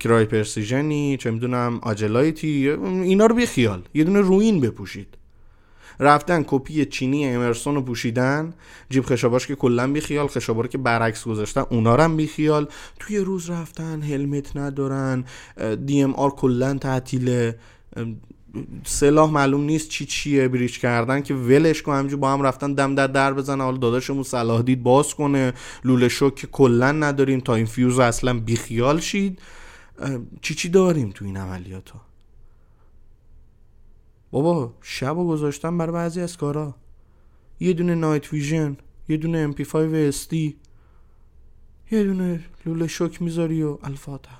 کرای 0.00 0.24
پرسیژنی 0.24 1.16
چه 1.16 1.30
می‌دونم 1.30 1.78
آجلایتی 1.82 2.70
اینا 2.70 3.26
رو 3.26 3.34
بی 3.34 3.46
خیال 3.46 3.82
یه 3.94 4.04
دونه 4.04 4.20
روین 4.20 4.60
بپوشید. 4.60 5.08
رفتن 6.00 6.44
کپی 6.46 6.84
چینی 6.84 7.26
Emerson 7.26 7.74
رو 7.74 7.82
پوشیدن 7.82 8.54
جیب 8.90 9.04
خشاباش 9.04 9.46
که 9.46 9.54
کلا 9.54 9.92
بی 9.92 10.00
خیال 10.00 10.26
خشابا 10.26 10.66
که 10.66 10.78
برعکس 10.78 11.24
گذاشتن 11.24 11.64
اونا 11.70 11.96
رو 11.96 12.02
هم 12.02 12.16
بی 12.16 12.26
خیال 12.26 12.68
توی 13.00 13.18
روز 13.18 13.50
رفتن 13.50 14.02
helmet 14.02 14.56
ندارن 14.56 15.24
DMR 15.86 16.30
کلا 16.30 16.74
تعطیله. 16.74 17.58
سلاح 18.84 19.30
معلوم 19.30 19.60
نیست 19.60 19.88
چی 19.88 20.06
چیه 20.06 20.48
breach 20.48 20.80
کردن 20.80 21.20
که 21.20 21.34
ولش 21.34 21.82
کن 21.82 21.94
همینجور 21.94 22.18
با 22.18 22.32
هم 22.32 22.42
رفتن 22.42 22.72
دم 22.72 22.94
در 22.94 23.06
در 23.06 23.34
بزنه 23.34 23.64
حالا 23.64 23.76
داداشمون 23.76 24.22
صلاح 24.22 24.62
دید 24.62 24.82
باز 24.82 25.14
کنه. 25.14 25.52
لوله 25.84 26.08
شوک 26.08 26.34
که 26.34 26.46
کلا 26.46 26.92
نداریم 26.92 27.40
time 27.40 27.66
fuse 27.66 27.98
اصلا 27.98 28.38
بیخیال 28.38 29.00
شید. 29.00 29.38
چی 30.42 30.54
چی 30.54 30.68
داریم 30.68 31.10
تو 31.10 31.24
این 31.24 31.36
عملیات 31.36 31.90
ها؟ 31.90 32.05
بابا 34.42 34.72
شب 34.82 35.18
و 35.18 35.28
گذاشتم 35.28 35.78
برای 35.78 35.92
بعضی 35.92 36.20
از 36.20 36.36
کارا. 36.36 36.74
یه 37.60 37.72
دونه 37.72 37.94
نایت 37.94 38.32
ویژن 38.32 38.76
یه 39.08 39.16
دونه 39.16 39.52
MP5 39.52 40.12
SD 40.14 40.34
یه 41.90 42.04
دونه 42.04 42.40
لوله 42.66 42.86
شوک 42.86 43.22
می‌ذاری 43.22 43.62
و 43.62 43.78
الفاتح 43.82 44.30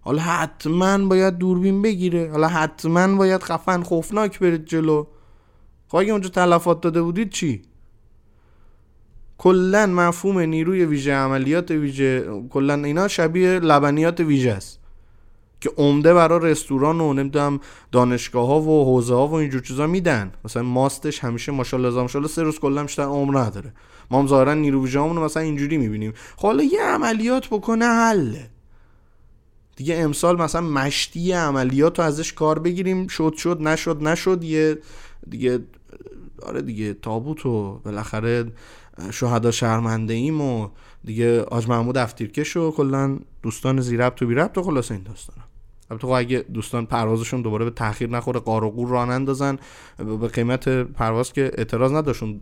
حالا 0.00 0.22
حتما 0.22 0.98
باید 0.98 1.38
دوربین 1.38 1.82
بگیره. 1.82 2.30
حالا 2.30 2.48
حتما 2.48 3.16
باید 3.16 3.42
خفن 3.42 3.82
خوفناک 3.82 4.38
برید 4.38 4.64
جلو. 4.64 5.06
خب 5.88 5.96
اگه 5.96 6.12
اونجا 6.12 6.28
تلفات 6.28 6.80
داده 6.80 7.02
بودید 7.02 7.30
چی؟ 7.30 7.62
کلا 9.38 9.86
مفهوم 9.86 10.38
نیروی 10.38 10.84
ویژه 10.84 11.14
عملیات 11.14 11.70
ویژه 11.70 12.42
کلا 12.50 12.74
اینا 12.74 13.08
شبیه 13.08 13.58
لبنیات 13.58 14.20
ویژه 14.20 14.52
است. 14.52 14.77
که 15.60 15.70
عمده 15.76 16.14
برای 16.14 16.50
رستوران 16.50 17.00
و 17.00 17.12
نمی‌دونم 17.12 17.60
دانشگاه 17.92 18.46
ها 18.46 18.60
و 18.60 18.84
حوزه 18.84 19.14
ها 19.14 19.26
و 19.28 19.34
اینجور 19.34 19.62
چیزا 19.62 19.86
میدن. 19.86 20.32
مثلا 20.44 20.62
ماستش 20.62 21.24
همیشه 21.24 21.52
ماشاءالله 21.52 22.02
ماشاءالله 22.02 22.32
سه 22.32 22.42
روز 22.42 22.58
کلا 22.58 22.82
بیشتر 22.82 23.02
عمر 23.02 23.38
نداره. 23.38 23.72
ما 24.10 24.18
هم 24.18 24.26
ظاهرا 24.26 24.54
نیرو 24.54 24.82
ویژه 24.82 25.00
مثلا 25.00 25.42
اینجوری 25.42 25.78
می‌بینیم. 25.78 26.12
خب 26.36 26.46
حالا 26.46 26.62
یه 26.62 26.82
عملیات 26.82 27.46
بکنه 27.46 27.84
حله 27.84 28.50
دیگه 29.76 29.96
امسال 29.96 30.42
مثلا 30.42 30.60
مشتی 30.60 31.32
عملیات 31.32 31.98
رو 31.98 32.04
ازش 32.04 32.32
کار 32.32 32.58
بگیریم. 32.58 33.06
شد 33.06 33.34
شد 33.36 33.58
نشد 33.60 34.02
نشد. 34.02 34.44
یه 34.44 34.78
دیگه 35.30 35.58
آره 36.42 36.62
دیگه 36.62 36.94
تابوت 36.94 37.46
و 37.46 37.80
بالاخره 37.84 38.52
شهدا 39.10 39.50
شرمنده 39.50 40.14
ایم 40.14 40.40
و 40.40 40.68
دیگه 41.04 41.42
آج 41.42 41.68
محمود 41.68 41.96
افتیرکش 41.96 42.56
و 42.56 42.70
کلا 42.70 43.18
دوستان 43.42 43.80
زیربط 43.80 44.14
تو 44.14 44.26
بیربط 44.26 44.58
و 44.58 44.62
خلاص 44.62 44.90
این 44.90 45.02
داستان 45.02 45.47
البته 45.90 46.06
خب 46.06 46.12
اگه 46.12 46.38
دوستان 46.38 46.86
پروازشون 46.86 47.42
دوباره 47.42 47.64
به 47.64 47.70
تاخیر 47.70 48.10
نخوره 48.10 48.40
قار 48.40 48.64
و 48.64 48.70
قور 48.70 48.88
راه 48.88 49.08
اندازن 49.08 49.58
به 49.96 50.28
قیمت 50.28 50.68
پرواز 50.68 51.32
که 51.32 51.50
اعتراض 51.54 51.92
نداشون 51.92 52.40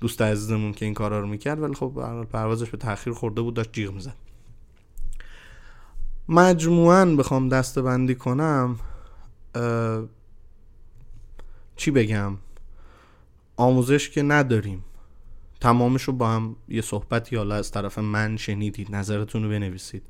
دوست 0.00 0.22
عزیزمون 0.22 0.72
که 0.72 0.84
این 0.84 0.94
کارا 0.94 1.20
رو 1.20 1.26
می‌کرد 1.26 1.62
ولی 1.62 1.74
خب 1.74 2.24
پروازش 2.32 2.70
به 2.70 2.78
تاخیر 2.78 3.12
خورده 3.12 3.40
بود 3.40 3.54
داشت 3.54 3.72
جیغ 3.72 3.92
می‌زد. 3.94 4.16
مجموعا 6.28 7.04
بخوام 7.04 7.48
دسته 7.48 7.82
بندی 7.82 8.14
کنم 8.14 8.78
چی 11.76 11.90
بگم؟ 11.90 12.36
آموزش 13.56 14.10
که 14.10 14.22
نداریم. 14.22 14.84
تمامش 15.60 16.02
رو 16.02 16.12
با 16.12 16.28
هم 16.28 16.56
یه 16.68 16.82
صحبتی 16.82 17.36
حالا 17.36 17.54
از 17.54 17.70
طرف 17.70 17.98
من 17.98 18.36
شنیدید 18.36 18.96
نظرتون 18.96 19.42
رو 19.42 19.48
بنویسید. 19.48 20.02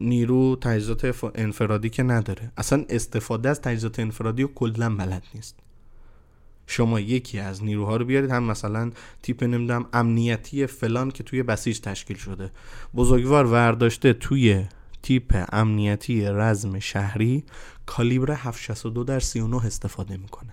نیرو 0.00 0.56
تجهیزات 0.56 1.24
انفرادی 1.34 1.90
که 1.90 2.02
نداره. 2.02 2.52
اصلا 2.56 2.84
استفاده 2.88 3.48
از 3.48 3.60
تجهیزات 3.60 4.00
انفرادی 4.00 4.42
رو 4.42 4.48
کلا 4.54 4.96
بلد 4.96 5.22
نیست. 5.34 5.56
شما 6.66 7.00
یکی 7.00 7.38
از 7.38 7.64
نیروها 7.64 7.96
رو 7.96 8.04
بیارید 8.04 8.30
هم 8.30 8.42
مثلا 8.42 8.90
تیپ 9.22 9.44
نمی‌دونم 9.44 9.86
امنیتی 9.92 10.66
فلان 10.66 11.10
که 11.10 11.22
توی 11.22 11.42
بسیج 11.42 11.80
تشکیل 11.80 12.16
شده. 12.16 12.50
بزرگوار 12.94 13.46
ورداشته 13.46 14.12
توی 14.12 14.64
تیپ 15.02 15.44
امنیتی 15.52 16.24
رزم 16.26 16.78
شهری 16.78 17.44
کالیبر 17.86 18.32
762 18.32 19.04
در 19.04 19.20
39 19.20 19.66
استفاده 19.66 20.16
می‌کنه. 20.16 20.52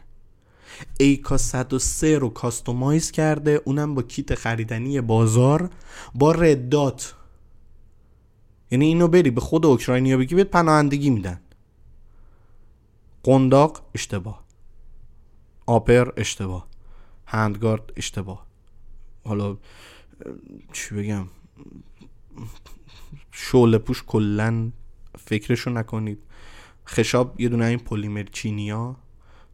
ایکا 0.99 1.37
103 1.37 2.17
رو 2.17 2.29
کاستومایز 2.29 3.11
کرده 3.11 3.61
اونم 3.65 3.95
با 3.95 4.01
کیت 4.01 4.35
خریدنی 4.35 5.01
بازار 5.01 5.69
با 6.15 6.31
ردات 6.31 7.15
یعنی 8.71 8.85
اینو 8.85 9.07
بری 9.07 9.31
به 9.31 9.41
خود 9.41 9.65
اوکراینیا 9.65 10.17
بگی 10.17 10.35
بهت 10.35 10.47
پناهندگی 10.47 11.09
میدن. 11.09 11.41
قنداق 13.23 13.81
اشتباه. 13.95 14.43
آپر 15.65 16.11
اشتباه. 16.17 16.67
هندگارد 17.25 17.93
اشتباه. 17.97 18.45
حالا 19.25 19.57
چی 20.73 20.95
بگم؟ 20.95 21.27
شعله 23.31 23.77
پوش 23.77 24.03
کلا 24.07 24.71
فکرشو 25.19 25.69
نکنید. 25.69 26.19
خشاب 26.87 27.41
یه 27.41 27.49
دونه 27.49 27.65
این 27.65 27.79
پلیمر 27.79 28.23
چینیا 28.23 28.95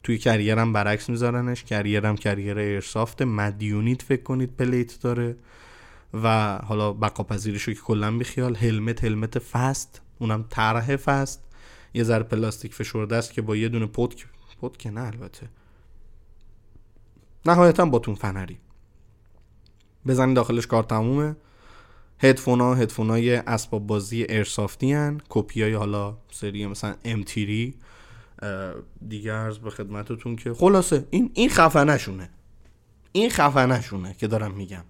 توی 0.03 0.17
carrier 0.17 0.66
م 0.66 0.73
برعکس 0.73 1.09
میذارنش. 1.09 1.63
carrier 1.63 2.09
م 2.09 2.15
carrier 2.15 2.57
airsoft 2.57 3.21
مدیونید 3.21 4.01
فکر 4.01 4.23
کنید 4.23 4.55
plate 4.55 5.01
داره. 5.01 5.35
و 6.13 6.57
حالا 6.57 6.93
بقا 6.93 7.23
پذیریشو 7.23 7.73
که 7.73 7.79
کلا 7.79 8.17
بیخیال 8.17 8.55
helmet 8.55 9.03
helmet 9.03 9.39
FAST. 9.39 10.01
اونم 10.19 10.45
طرح 10.49 10.95
FAST. 10.95 11.43
یه 11.93 12.03
ذره 12.03 12.23
پلاستیک 12.23 12.73
فشرده 12.73 13.15
است 13.15 13.33
که 13.33 13.41
با 13.41 13.55
یه 13.55 13.69
دونه 13.69 13.85
پتک 13.85 14.25
پتک 14.61 14.87
نه 14.87 15.01
البته. 15.01 15.49
نهایتا 17.45 17.85
باتون 17.85 18.15
فنری. 18.15 18.59
بزنید 20.07 20.35
داخلش 20.35 20.67
کار 20.67 20.83
تمومه. 20.83 21.35
هدفون 22.19 22.61
ها 22.61 22.75
اسباب 23.47 23.87
بازی 23.87 24.23
ایرسافتی 24.23 24.93
هن. 24.93 25.21
کپی 25.29 25.61
های 25.61 25.73
حالا 25.73 26.17
سری 26.31 26.67
مثلا 26.67 26.95
ام 27.03 27.23
تیری 27.23 27.75
دیگه 29.07 29.33
ارز 29.33 29.57
به 29.57 29.69
خدمتتون 29.69 30.35
که 30.35 30.53
خلاصه 30.53 31.07
این 31.09 31.31
این 31.33 31.49
خفنشونه. 31.49 32.29
این 33.11 33.29
خفنشونه 33.29 34.13
که 34.13 34.27
دارم 34.27 34.51
میگم. 34.51 34.83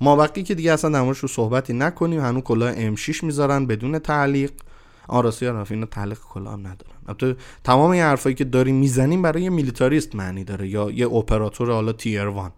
ما 0.00 0.16
وقتی 0.16 0.42
که 0.42 0.54
دیگه 0.54 0.72
اصلا 0.72 0.90
در 0.90 1.12
رو 1.12 1.28
صحبتی 1.28 1.72
نکنیم 1.72 2.20
هنوز 2.20 2.42
کلاه 2.42 2.72
ام 2.76 2.96
6 2.96 3.24
می‌ذارن 3.24 3.66
بدون 3.66 3.98
تعلیق. 3.98 4.52
آراسی 5.08 5.46
ها 5.46 5.64
اینا 5.70 5.86
تعلیق 5.86 6.18
کلاه 6.18 6.52
هم 6.52 6.60
ندارن. 6.60 6.98
البته 7.08 7.36
تمام 7.64 7.90
این 7.90 8.02
حرفایی 8.02 8.34
که 8.34 8.44
داریم 8.44 8.76
می‌زنیم 8.76 9.22
برای 9.22 9.42
یه 9.42 9.50
میلیتاریست 9.50 10.14
معنی 10.14 10.44
داره 10.44 10.68
یا 10.68 10.90
یه 10.90 11.12
اپراتور 11.12 11.72
حالا 11.72 11.92
تیر 11.92 12.26
وان. 12.26 12.52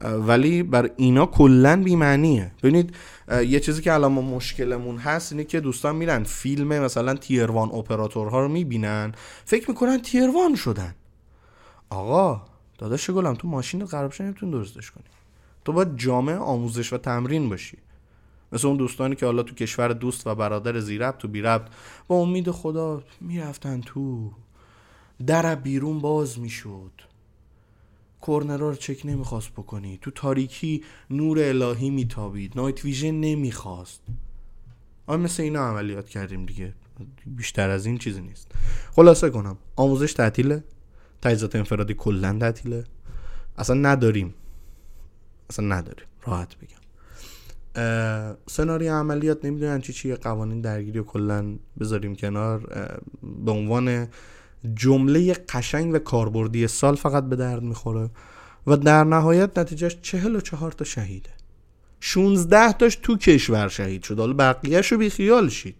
ولی 0.00 0.62
بر 0.62 0.90
اینا 0.96 1.26
کلا 1.26 1.82
بیمعنیه. 1.82 2.52
ببینید 2.62 2.94
یه 3.46 3.60
چیزی 3.60 3.82
که 3.82 3.92
الان 3.92 4.12
ما 4.12 4.20
مشکلمون 4.20 4.96
هست 4.96 5.32
اینه 5.32 5.44
که 5.44 5.60
دوستان 5.60 5.96
میرن 5.96 6.24
فیلم 6.24 6.68
مثلا 6.68 7.14
تیروان 7.14 7.68
اپراتورها 7.68 8.40
رو 8.40 8.48
می‌بینن. 8.48 9.12
فکر 9.44 9.70
می‌کنن 9.70 10.02
تیروان 10.02 10.54
شدن. 10.54 10.94
آقا 11.90 12.42
داداش 12.78 13.10
گلم 13.10 13.34
تو 13.34 13.48
ماشین 13.48 13.84
بشه 13.84 14.24
نمیتون 14.24 14.50
درستش 14.50 14.90
کنی 14.90 15.04
تو 15.66 15.72
باید 15.72 15.96
جامعه 15.96 16.36
آموزش 16.36 16.92
و 16.92 16.98
تمرین 16.98 17.48
باشی. 17.48 17.78
مثل 18.52 18.66
اون 18.66 18.76
دوستانی 18.76 19.16
که 19.16 19.26
حالا 19.26 19.42
تو 19.42 19.54
کشور 19.54 19.92
دوست 19.92 20.26
و 20.26 20.34
برادر 20.34 20.80
زیربط 20.80 21.18
تو 21.18 21.28
بیربط 21.28 21.68
با 22.08 22.16
امید 22.16 22.50
خدا 22.50 23.02
می‌رفتن 23.20 23.80
تو. 23.80 24.32
در 25.26 25.54
بیرون 25.54 25.98
باز 25.98 26.38
می‌شد. 26.38 26.92
کورنرا 28.20 28.68
رو 28.68 28.74
چک 28.74 29.06
نمی‌خواست 29.06 29.52
بکنی. 29.52 29.98
تو 30.02 30.10
تاریکی 30.10 30.84
نور 31.10 31.38
الهی 31.40 31.90
میتابید. 31.90 32.52
نایت 32.56 32.84
ویژن 32.84 33.14
نمی‌خواست. 33.14 34.00
آیا 35.06 35.18
مثل 35.18 35.42
اینا 35.42 35.60
عملیات 35.60 36.08
کردیم 36.08 36.46
دیگه. 36.46 36.74
بیشتر 37.26 37.70
از 37.70 37.86
این 37.86 37.98
چیزی 37.98 38.20
نیست. 38.20 38.52
خلاصه 38.92 39.30
کنم. 39.30 39.58
آموزش 39.76 40.12
تعطیله. 40.12 40.64
تجهیزات 41.22 41.56
انفرادی 41.56 41.94
کلا 41.94 42.38
تعطیله. 42.40 42.84
اصلا 43.58 43.76
نداریم. 43.76 44.34
اصلا 45.50 45.66
نداریم 45.66 46.06
راحت 46.22 46.56
بگم. 46.56 46.76
سناریو 48.46 48.92
عملیات 48.92 49.44
نمی‌دونن 49.44 49.80
چی 49.80 49.92
چیه 49.92 50.16
قوانین 50.16 50.60
درگیری 50.60 50.98
و 50.98 51.02
کلا 51.02 51.56
بذاریم 51.80 52.14
کنار. 52.14 52.58
به 53.44 53.50
عنوان 53.50 54.08
جمله 54.74 55.32
قشنگ 55.32 55.94
و 55.94 55.98
کاربردی 55.98 56.66
سال 56.66 56.94
فقط 56.94 57.24
به 57.24 57.36
درد 57.36 57.62
می‌خوره 57.62 58.10
و 58.66 58.76
در 58.76 59.04
نهایت 59.04 59.58
نتیجهش 59.58 59.98
چهل 60.02 60.36
و 60.36 60.40
چهار 60.40 60.72
تا 60.72 60.84
شهیده. 60.84 61.30
16 62.00 62.72
تاش 62.72 62.96
تو 62.96 63.16
کشور 63.16 63.68
شهید 63.68 64.02
شد. 64.02 64.18
حالا 64.18 64.32
بقیهش 64.32 64.92
رو 64.92 64.98
بیخیال 64.98 65.48
شید. 65.48 65.76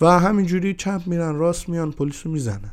و 0.00 0.18
همینجوری 0.18 0.74
چپ 0.74 1.02
میرن 1.06 1.34
راست 1.34 1.68
میان 1.68 1.92
پلیس 1.92 2.26
رو 2.26 2.32
می‌زنن. 2.32 2.72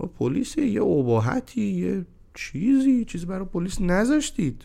و 0.00 0.06
پلیس 0.06 0.56
یه 0.56 0.82
عباحتی 0.82 1.62
یه 1.62 2.06
چیزی؟ 2.34 3.04
چیزی 3.04 3.26
برای 3.26 3.44
پلیس 3.44 3.80
نذاشتید. 3.80 4.64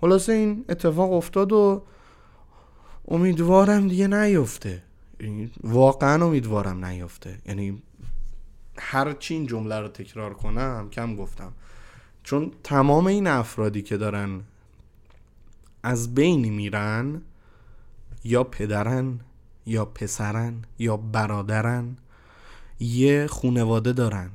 خلاصه 0.00 0.32
این 0.32 0.64
اتفاق 0.68 1.12
افتاد 1.12 1.52
و 1.52 1.82
امیدوارم 3.08 3.88
دیگه 3.88 4.06
نیفته. 4.06 4.82
یعنی 5.20 5.50
واقعا 5.62 6.26
امیدوارم 6.26 6.84
نیفته. 6.84 7.38
یعنی 7.46 7.82
هر 8.78 9.12
چی 9.12 9.34
این 9.34 9.46
جمله 9.46 9.80
رو 9.80 9.88
تکرار 9.88 10.34
کنم 10.34 10.88
کم 10.92 11.16
گفتم. 11.16 11.52
چون 12.22 12.52
تمام 12.64 13.06
این 13.06 13.26
افرادی 13.26 13.82
که 13.82 13.96
دارن 13.96 14.40
از 15.82 16.14
بین 16.14 16.48
میرن 16.48 17.22
یا 18.24 18.44
پدرن 18.44 19.20
یا 19.66 19.84
پسرن 19.84 20.54
یا 20.78 20.96
برادرن 20.96 21.96
یه 22.80 23.26
خونواده 23.26 23.92
دارن 23.92 24.30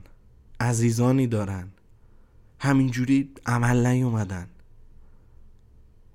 عزیزانی 0.60 1.28
دارن. 1.28 1.68
همینجوری 2.60 3.30
عمل 3.46 3.88
نیومدن. 3.88 4.48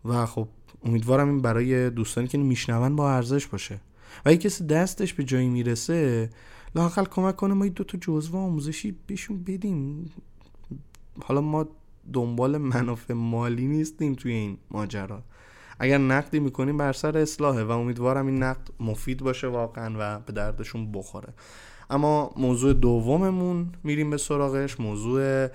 و 0.04 0.26
خب 0.26 0.48
امیدوارم 0.84 1.28
این 1.28 1.42
برای 1.42 1.90
دوستانی 1.90 2.28
که 2.28 2.38
میشنون 2.38 2.96
با 2.96 3.12
ارزش 3.12 3.46
باشه. 3.46 3.74
و 4.24 4.28
اگه 4.28 4.36
کسی 4.36 4.66
دستش 4.66 5.14
به 5.14 5.24
جایی 5.24 5.48
می‌رسه 5.48 6.30
لاقل 6.74 7.04
کمک 7.04 7.36
کنه 7.36 7.54
ما 7.54 7.68
دو 7.68 7.84
تا 7.84 7.98
جزوه 7.98 8.38
آموزشی 8.38 8.96
بهشون 9.06 9.42
بدیم. 9.42 10.10
حالا 11.24 11.40
ما 11.40 11.68
دنبال 12.12 12.58
منافع 12.58 13.14
مالی 13.14 13.66
نیستیم 13.66 14.14
توی 14.14 14.32
این 14.32 14.56
ماجرا. 14.70 15.22
اگر 15.78 15.98
نقدی 15.98 16.40
می‌کنیم 16.40 16.76
بر 16.76 16.92
سر 16.92 17.18
اصلاحه 17.18 17.64
و 17.64 17.70
امیدوارم 17.70 18.26
این 18.26 18.42
نقد 18.42 18.68
مفید 18.80 19.22
باشه 19.22 19.46
واقعا 19.46 19.94
و 19.98 20.20
به 20.20 20.32
دردشون 20.32 20.92
بخوره. 20.92 21.34
اما 21.90 22.34
موضوع 22.36 22.72
دوممون 22.72 23.72
میریم 23.84 24.10
به 24.10 24.16
سراغش. 24.16 24.80
موضوع 24.80 25.48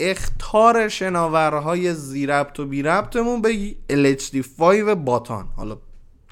اختار 0.00 0.88
شناورهای 0.88 1.94
زیربط 1.94 2.60
و 2.60 2.66
بیربطمون 2.66 3.42
به 3.42 3.74
LHD5 3.90 4.60
باتان. 5.04 5.48
حالا 5.56 5.76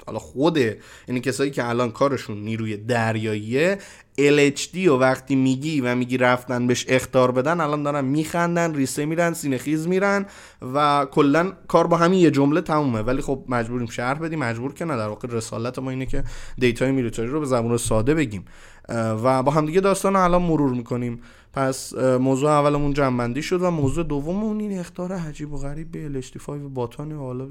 حالا 0.05 0.19
خود 0.19 0.57
یعنی 0.57 1.21
کسایی 1.21 1.51
که 1.51 1.69
الان 1.69 1.91
کارشون 1.91 2.37
نیروی 2.37 2.77
دریاییه 2.77 3.77
LHD 4.19 4.77
و 4.77 4.91
وقتی 4.91 5.35
میگی 5.35 5.81
و 5.81 5.95
میگی 5.95 6.17
رفتن 6.17 6.67
بهش 6.67 6.85
اختار 6.87 7.31
بدن 7.31 7.61
الان 7.61 7.83
دارن 7.83 8.05
میخندن 8.05 8.73
ریسه 8.73 9.05
میرن 9.05 9.33
سینه 9.33 9.57
خیز 9.57 9.87
میرن 9.87 10.25
و 10.73 11.05
کلا 11.11 11.51
کار 11.67 11.87
با 11.87 11.97
همین 11.97 12.19
یه 12.19 12.31
جمله 12.31 12.61
تمومه. 12.61 13.01
ولی 13.01 13.21
خب 13.21 13.43
مجبوریم 13.47 13.87
شرح 13.87 14.19
بدیم. 14.19 14.39
مجبور 14.39 14.73
که 14.73 14.85
نه 14.85 14.97
در 14.97 15.07
واقع 15.07 15.27
رسالت 15.31 15.79
ما 15.79 15.89
اینه 15.89 16.05
که 16.05 16.23
دیتای 16.57 16.91
میلیتاری 16.91 17.27
رو 17.27 17.39
به 17.39 17.45
زبان 17.45 17.77
ساده 17.77 18.13
بگیم. 18.13 18.45
و 18.93 19.43
با 19.43 19.51
همدیگه 19.51 19.81
داستان 19.81 20.15
الان 20.15 20.41
مرور 20.41 20.73
می‌کنیم. 20.73 21.21
پس 21.53 21.93
موضوع 21.95 22.49
اولمون 22.49 22.93
جنبندی 22.93 23.41
شد 23.41 23.61
و 23.61 23.71
موضوع 23.71 24.03
دوممون 24.03 24.59
این 24.59 24.79
اختار 24.79 25.11
عجیب 25.11 25.53
و 25.53 25.57
غریب 25.57 25.91
به 25.91 26.21
LHD5 26.21 26.49
باتان 26.49 27.11
حالا 27.11 27.49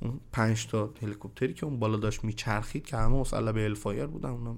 اون 0.00 0.20
پنج 0.32 0.66
تا 0.66 0.90
هلیکوپتری 1.02 1.54
که 1.54 1.66
اون 1.66 1.78
بالا 1.78 1.96
داشت 1.96 2.24
میچرخید 2.24 2.86
که 2.86 2.96
همه 2.96 3.16
مسلح 3.16 3.52
به 3.52 3.64
الفایر 3.64 4.06
بودن 4.06 4.28
اونا 4.28 4.56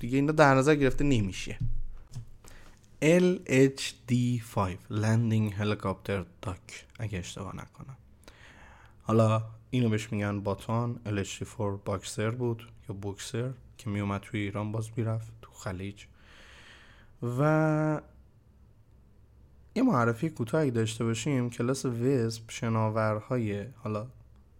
دیگه 0.00 0.16
اینا 0.16 0.32
در 0.32 0.54
نظر 0.54 0.74
گرفته 0.74 1.04
نمیشه. 1.04 1.58
LHD-5 3.02 4.58
Landing 4.90 5.52
Helicopter 5.60 6.22
Dock 6.46 6.72
اگه 6.98 7.18
اشتباه 7.18 7.56
نکنم. 7.56 7.96
حالا 9.02 9.42
اینو 9.70 9.88
بهش 9.88 10.12
میگن 10.12 10.40
باتان 10.40 11.00
LHD-4 11.06 11.62
باکسر 11.84 12.30
بود 12.30 12.68
یا 12.88 12.94
بوکسر. 12.94 13.50
که 13.80 13.90
میومد 13.90 14.20
توی 14.20 14.40
ایران 14.40 14.72
باز 14.72 14.90
می‌رفت 14.96 15.32
تو 15.42 15.52
خلیج. 15.52 16.04
و 17.38 18.00
یه 19.74 19.82
معرفی 19.82 20.30
کوتاهی 20.30 20.70
داشته 20.70 21.04
باشیم. 21.04 21.50
کلاس 21.50 21.84
ویسپ 21.84 22.50
شناورهای 22.50 23.64
حالا 23.76 24.06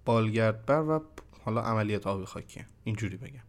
بالگردبر 0.05 0.81
و 0.81 1.03
حالا 1.45 1.61
عملیات 1.61 2.07
آبی 2.07 2.25
خاکی. 2.25 2.65
اینجوری 2.85 3.17
بگم. 3.17 3.41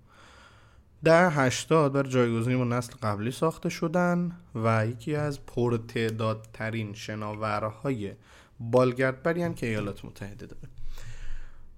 در 1.03 1.29
هشتاد 1.29 1.93
بر 1.93 2.03
جایگزینی 2.03 2.57
با 2.57 2.63
نسل 2.63 2.93
قبلی 3.03 3.31
ساخته 3.31 3.69
شدن 3.69 4.37
و 4.55 4.87
یکی 4.87 5.15
از 5.15 5.45
پرتعدادترین 5.45 6.93
شناورهای 6.93 8.13
بالگردبری 8.59 9.53
که 9.53 9.67
ایالات 9.67 10.05
متحده 10.05 10.45
داره. 10.45 10.80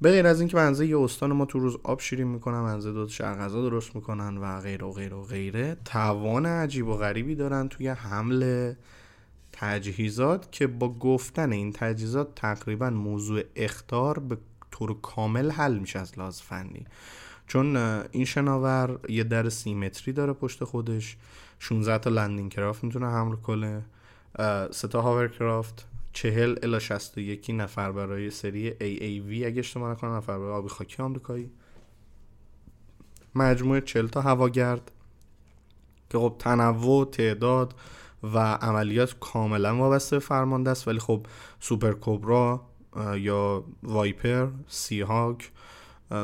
به 0.04 0.12
غیر 0.12 0.28
از 0.28 0.40
اینکه 0.40 0.58
منزه 0.58 0.88
یه 0.88 1.00
استان 1.00 1.34
ما 1.34 1.46
تو 1.46 1.60
روز 1.60 1.78
آب 1.84 2.00
شیرین 2.00 2.28
می‌کنن 2.28 2.60
منزه 2.60 2.92
دو 2.92 3.08
شرق 3.08 3.38
غذا 3.38 3.62
درست 3.62 3.96
می‌کنن 3.96 4.38
و 4.38 4.60
غیر 4.62 4.84
و 4.84 4.92
غیر 4.92 5.14
و 5.14 5.24
غیره 5.24 5.78
توان 5.86 6.46
عجیب 6.46 6.88
و 6.88 6.94
غریبی 6.94 7.36
دارن 7.36 7.68
توی 7.68 7.88
حمل 7.88 8.74
تجهیزات 9.52 10.52
که 10.52 10.68
با 10.68 10.94
گفتن 10.94 11.52
این 11.52 11.72
تجهیزات 11.72 12.36
تقریبا 12.36 12.90
موضوع 12.90 13.42
اختار 13.56 14.20
به 14.20 14.38
طور 14.72 15.02
کامل 15.02 15.52
حل 15.52 15.78
میشه 15.78 16.00
از 16.00 16.20
لحاظ 16.20 16.42
فنی. 16.42 16.86
چون 17.48 17.78
این 18.12 18.26
شناور 18.26 19.00
یه 19.10 19.24
در 19.24 19.50
سیمتری 19.50 20.14
داره 20.14 20.34
پشت 20.34 20.64
خودش 20.64 21.18
16 21.60 21.98
تا 21.98 22.10
لندینگ 22.10 22.52
کرافت 22.52 22.84
می‌تونه 22.84 23.08
حمل 23.08 23.36
کنه 23.36 23.82
سه 24.72 24.88
تا 24.88 25.02
هاورکرافت. 25.02 25.88
40 26.14 26.56
الی 26.64 26.80
61 26.80 27.52
نفر 27.54 27.92
برای 27.92 28.30
سری 28.30 28.72
AAV 28.72 29.46
اگه 29.46 29.60
اشتباه 29.60 29.92
نکنم 29.92 30.12
نفر 30.12 30.38
برای 30.38 30.54
آبی 30.54 30.70
خاکی 30.70 31.04
آمریکایی. 31.04 31.52
مجموعه 33.36 33.82
40 33.82 34.08
تا 34.08 34.22
هواگرد 34.22 34.92
که 36.10 36.18
خب 36.18 36.36
تنوع 36.40 37.06
تعداد 37.06 37.74
و 38.24 38.38
عملیات 38.40 39.20
کاملا 39.20 39.76
وابسته 39.78 40.20
فرمانده 40.20 40.70
است. 40.70 40.88
ولی 40.88 41.00
خب 41.00 41.26
Super 41.60 41.92
Cobra 41.92 42.68
یا 43.18 43.64
Viper 43.84 44.48
Seahawk 44.68 45.52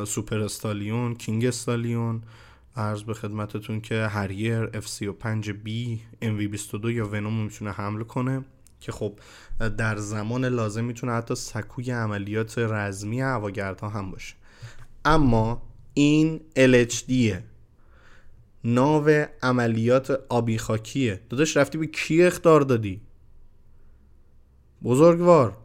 Super 0.07 0.39
Stallion 0.39 1.15
King 1.15 1.45
Stallion 1.45 2.23
عرض 2.75 3.03
به 3.03 3.13
خدمتتون 3.13 3.81
که 3.81 3.95
Harrier 3.95 4.67
F35B 4.67 5.69
MV22 6.21 6.85
یا 6.85 7.07
ونوم 7.07 7.43
می‌تونه 7.43 7.71
حمل 7.71 8.03
کنه. 8.03 8.45
که 8.79 8.91
خب 8.91 9.19
در 9.77 9.97
زمان 9.97 10.45
لازم 10.45 10.83
می‌تونه 10.83 11.11
حتی 11.11 11.35
سکوی 11.35 11.91
عملیات 11.91 12.57
رزمی 12.57 13.21
هواگردها 13.21 13.89
هم 13.89 14.11
باشه. 14.11 14.35
اما 15.05 15.61
این 15.93 16.41
LHDه 16.55 17.35
ناو 18.63 19.09
عملیات 19.43 20.19
آبی 20.29 20.57
خاکیه. 20.57 21.21
داداش 21.29 21.57
رفتی 21.57 21.77
به 21.77 21.87
کی 21.87 22.23
اختار 22.23 22.61
دادی؟ 22.61 23.01
بزرگوار. 24.83 25.57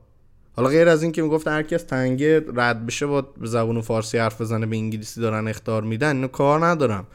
حالا 0.56 0.68
غیر 0.68 0.88
از 0.88 1.02
این 1.02 1.12
که 1.12 1.22
می‌گفت 1.22 1.48
هر 1.48 1.64
از 1.72 1.86
تنگه 1.86 2.44
رد 2.54 2.86
بشه 2.86 3.06
با 3.06 3.34
زبون 3.42 3.80
فارسی 3.80 4.18
حرف 4.18 4.40
بزنه 4.40 4.66
به 4.66 4.76
انگلیسی 4.76 5.20
دارن 5.20 5.48
اختار 5.48 5.82
میدن 5.82 6.16
اینو 6.16 6.28
کار 6.28 6.66
ندارم. 6.66 7.06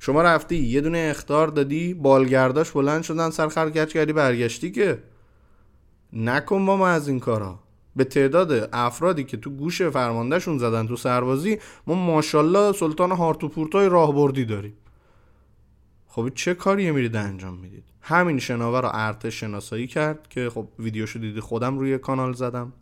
شما 0.00 0.22
رفتی 0.22 0.56
یه 0.56 0.80
دونه 0.80 1.08
اختار 1.10 1.48
دادی 1.48 1.94
بالگرداش 1.94 2.70
بلند 2.70 3.02
شدن 3.02 3.30
سر 3.30 3.48
خرکچ 3.48 3.92
کردی 3.92 4.12
برگشتی 4.12 4.70
که؟ 4.70 4.98
نکن 6.16 6.62
ما 6.62 6.88
از 6.88 7.08
این 7.08 7.20
کارا. 7.20 7.58
به 7.96 8.04
تعداد 8.04 8.68
افرادی 8.72 9.24
که 9.24 9.36
تو 9.36 9.50
گوش 9.50 9.82
فرماندهشون 9.82 10.58
زدن 10.58 10.86
تو 10.86 10.96
سربازی 10.96 11.58
ما 11.86 11.94
ماشاءالله 11.94 12.72
سلطان 12.72 13.12
هارتوپورتای 13.12 13.88
راهبردی 13.88 14.44
داریم. 14.44 14.74
خب 16.08 16.28
چه 16.28 16.54
کاری 16.54 16.90
میرید 16.90 17.16
انجام 17.16 17.54
می‌دید؟ 17.54 17.84
همین 18.00 18.38
شناور 18.38 18.82
رو 18.82 18.90
ارتش 18.92 19.40
شناسایی 19.40 19.86
کرد 19.86 20.28
که 20.28 20.50
خب 20.50 20.68
ویدیوشو 20.78 21.18
دیدی 21.18 21.40
خودم 21.40 21.78
روی 21.78 21.98
کانال 21.98 22.32
زدم. 22.32 22.72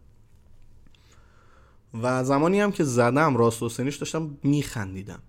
و 2.02 2.24
زمانی 2.24 2.60
هم 2.60 2.72
که 2.72 2.84
زدم 2.84 3.36
راست 3.36 3.62
و 3.62 3.68
سنیش 3.68 3.96
داشتم 3.96 4.38
میخندیدم. 4.42 5.22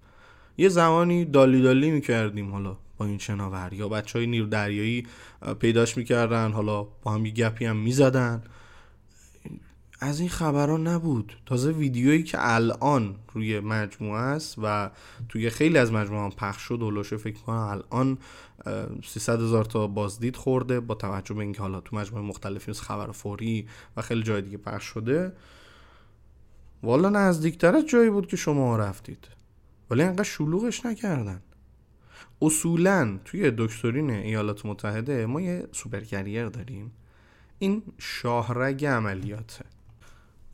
یه 0.57 0.69
زمانی 0.69 1.25
دالی 1.25 1.61
دالی 1.61 1.91
می‌کردیم 1.91 2.51
حالا. 2.51 2.77
با 2.97 3.05
این 3.05 3.17
شناور 3.17 3.73
یا 3.73 3.89
بچه 3.89 4.19
های 4.19 4.27
نیرو 4.27 4.45
دریایی 4.45 5.07
پیداش 5.59 5.97
می‌کردن 5.97 6.51
حالا 6.51 6.83
با 6.83 7.11
هم 7.11 7.25
یه 7.25 7.31
گپی 7.31 7.65
هم 7.65 7.77
می‌زدن. 7.77 8.43
از 9.99 10.19
این 10.19 10.29
خبران 10.29 10.87
نبود. 10.87 11.37
تازه 11.45 11.71
ویدیویی 11.71 12.23
که 12.23 12.37
الان 12.39 13.15
روی 13.33 13.59
مجموعه 13.59 14.21
است 14.21 14.55
و 14.63 14.91
توی 15.29 15.49
خیلی 15.49 15.77
از 15.77 15.91
مجموعه 15.91 16.23
هم 16.23 16.29
پخش 16.29 16.61
شد 16.61 16.81
ولوشه 16.81 17.17
فکر 17.17 17.39
کنم 17.39 17.55
الان 17.55 18.17
300 19.05 19.41
هزار 19.41 19.65
تا 19.65 19.87
بازدید 19.87 20.35
خورده 20.35 20.79
با 20.79 20.95
توجه 20.95 21.35
به 21.35 21.41
اینکه 21.41 21.61
حالا 21.61 21.81
تو 21.81 21.95
مجموعه 21.95 22.25
مختلفی 22.25 22.71
مثل 22.71 22.83
خبر 22.83 23.11
فوری 23.11 23.67
و 23.97 24.01
خیلی 24.01 24.23
جای 24.23 24.41
دیگه 24.41 24.57
پخش 24.57 24.83
شده. 24.83 25.33
والا 26.83 27.09
نزدیکتر 27.09 27.75
از 27.75 27.85
جایی 27.85 28.09
بود 28.09 28.27
که 28.27 28.37
شما 28.37 28.77
رفتید. 28.77 29.27
ولی 29.89 30.03
انقدر 30.03 30.23
شلوغش 30.23 30.85
نکردن. 30.85 31.41
اصولا 32.41 33.19
توی 33.25 33.51
دکترین 33.57 34.09
ایالات 34.09 34.65
متحده 34.65 35.25
ما 35.25 35.41
یه 35.41 35.67
سوپر 35.71 35.99
داریم. 36.49 36.91
این 37.59 37.83
شاهرگ 37.97 38.85
عملیاته. 38.85 39.65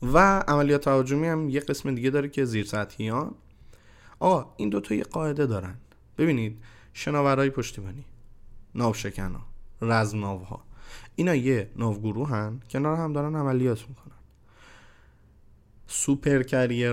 و 0.02 0.18
عملیات 0.48 0.84
تهاجمی 0.84 1.28
هم 1.28 1.48
یه 1.48 1.60
قسم 1.60 1.94
دیگه 1.94 2.10
داره 2.10 2.28
که 2.28 2.44
زیر 2.44 2.64
سطحیان 2.64 3.34
آقا 4.20 4.54
این 4.56 4.68
دوتا 4.68 4.94
یه 4.94 5.04
قاعده 5.04 5.46
دارن. 5.46 5.74
ببینید 6.18 6.58
شناورهای 6.92 7.50
پشتیبانی 7.50 8.04
ناوشکنا 8.74 9.40
رزم 9.82 10.20
ناوها 10.20 10.64
اینا 11.16 11.34
یه 11.34 11.70
ناوگروه 11.76 12.28
هن 12.28 12.60
کنار 12.70 12.96
هم 12.96 13.12
دارن 13.12 13.36
عملیات 13.36 13.88
می‌کنن. 13.88 14.12
سوپر 15.86 16.42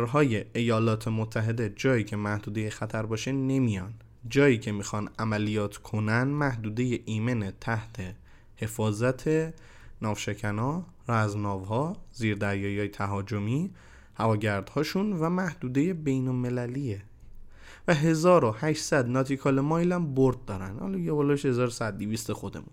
های 0.05 0.45
ایالات 0.53 1.07
متحده 1.07 1.73
جایی 1.75 2.03
که 2.03 2.15
محدوده 2.15 2.69
خطر 2.69 3.05
باشه 3.05 3.31
نمیان. 3.31 3.93
جایی 4.27 4.57
که 4.57 4.71
می‌خوان 4.71 5.09
عملیات 5.19 5.77
کنن 5.77 6.23
محدوده 6.23 6.99
ایمن 7.05 7.53
تحت 7.61 8.15
حفاظت 8.55 9.53
ناوشکنا 10.01 10.85
رزمناوها 11.07 11.97
زیردریایی 12.13 12.79
های 12.79 12.87
تهاجمی 12.87 13.71
هواگردهاشون 14.15 15.13
و 15.13 15.29
محدوده 15.29 15.93
بین 15.93 16.27
المللیه 16.27 17.01
و 17.87 17.93
1800 17.93 19.09
ناتیکال 19.09 19.59
مایل 19.59 19.91
هم 19.91 20.13
برد 20.13 20.45
دارن. 20.45 20.79
حالا 20.79 20.97
یه 20.97 21.11
بالاش 21.11 21.45
1100 21.45 21.97
200 21.97 22.33
خودمون. 22.33 22.69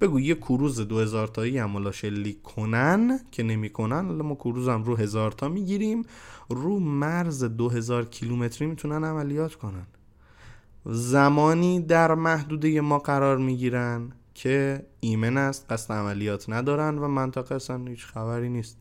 بگو 0.00 0.20
یه 0.20 0.34
کروز 0.34 0.80
2000 0.80 1.28
تایی 1.28 1.58
هم 1.58 1.72
حالا 1.72 1.92
شلیک 1.92 2.42
کنن 2.42 3.20
که 3.32 3.42
نمی‌کنن 3.42 4.06
حالا 4.06 4.24
ما 4.24 4.34
کروز 4.34 4.68
هم 4.68 4.84
رو 4.84 4.96
1000 4.96 5.32
تا 5.32 5.48
می‌گیریم. 5.48 6.02
رو 6.48 6.78
مرز 6.78 7.44
2000 7.44 8.04
کیلومتری 8.04 8.66
می‌تونن 8.68 9.04
عملیات 9.04 9.54
کنن. 9.54 9.86
زمانی 10.88 11.80
در 11.80 12.14
محدوده 12.14 12.80
ما 12.80 12.98
قرار 12.98 13.38
می‌گیرن 13.38 14.12
که 14.34 14.86
ایمن 15.00 15.36
است 15.36 15.66
قصد 15.72 15.92
عملیات 15.92 16.50
ندارن 16.50 16.98
و 16.98 17.08
منطقه 17.08 17.54
اصلا 17.54 17.84
هیچ 17.84 18.06
خبری 18.06 18.48
نیست. 18.48 18.78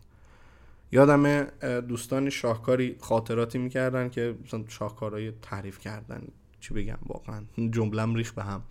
یادم 0.91 1.43
دوستان 1.79 2.29
شاهکاری 2.29 2.95
خاطراتی 2.99 3.57
می‌کردن 3.57 4.09
که 4.09 4.35
مثلا 4.45 4.63
شاهکارهای 4.67 5.31
تعریف 5.41 5.79
کردن. 5.79 6.21
چی 6.59 6.73
بگم 6.73 6.97
واقعا؟ 7.07 7.43
جملم 7.71 8.15
ریخ 8.15 8.33
به 8.33 8.43
هم. 8.43 8.61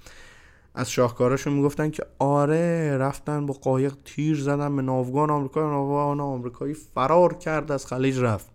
از 0.74 0.90
شاهکاراشون 0.90 1.52
می‌گفتن 1.52 1.90
که 1.90 2.06
آره 2.18 2.96
رفتن 2.96 3.46
با 3.46 3.54
قایق 3.54 3.94
تیر 4.04 4.40
زدن 4.40 4.76
به 4.76 4.82
ناوگان 4.82 5.30
آمریکا. 5.30 5.70
ناوگان 5.70 6.20
آمریکایی 6.20 6.74
فرار 6.74 7.34
کرد 7.34 7.72
از 7.72 7.86
خلیج 7.86 8.18
رفت. 8.18 8.50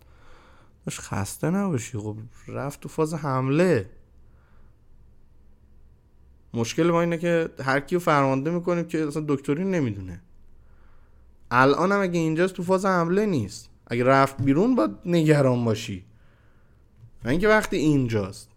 خسته 0.90 1.50
نباشی. 1.50 1.98
خب 1.98 2.18
رفت 2.48 2.80
تو 2.80 2.90
فاز 2.90 3.14
حمله. 3.14 3.90
مشکل 6.54 6.92
ما 6.92 7.02
اینه 7.02 7.18
که 7.18 7.50
هر 7.64 7.80
کیو 7.80 8.00
فرمانده 8.00 8.52
می‌کنیم 8.52 8.86
که 8.86 9.08
اصلا 9.08 9.26
دکتری 9.28 9.66
نمی‌دونه. 9.66 10.22
الان 11.52 11.92
هم 11.92 12.02
اگه 12.02 12.20
اینجاست 12.20 12.54
تو 12.54 12.64
فاز 12.64 12.86
حمله 12.86 13.26
نیست. 13.26 13.70
اگه 13.88 14.04
رفت 14.04 14.42
بیرون 14.42 14.76
باید 14.76 14.92
نگران 15.06 15.66
باشی. 15.66 16.06
و 17.24 17.30
اینکه 17.30 17.48
وقتی 17.48 17.78
اینجاست. 17.78 18.50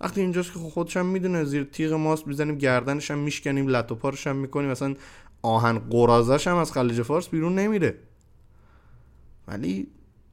وقتی 0.00 0.20
اینجاست 0.20 0.52
که 0.52 0.58
خودش 0.58 0.96
هم 0.96 1.06
می‌دونه 1.06 1.44
زیر 1.44 1.64
تیغ 1.64 1.92
ماست 1.92 2.26
می‌زنیم 2.26 2.58
گردنش 2.58 3.10
هم 3.10 3.18
میشکنیم 3.18 3.68
لط 3.68 3.92
و 3.92 3.94
پارش 3.94 4.26
هم 4.26 4.36
می‌کنیم. 4.36 4.70
مثلا 4.70 4.94
آهن 5.42 5.78
قرازش 5.78 6.46
هم 6.46 6.56
از 6.56 6.72
خلیج 6.72 7.02
فارس 7.02 7.28
بیرون 7.28 7.54
نمیره. 7.54 7.98
ولی 9.48 9.86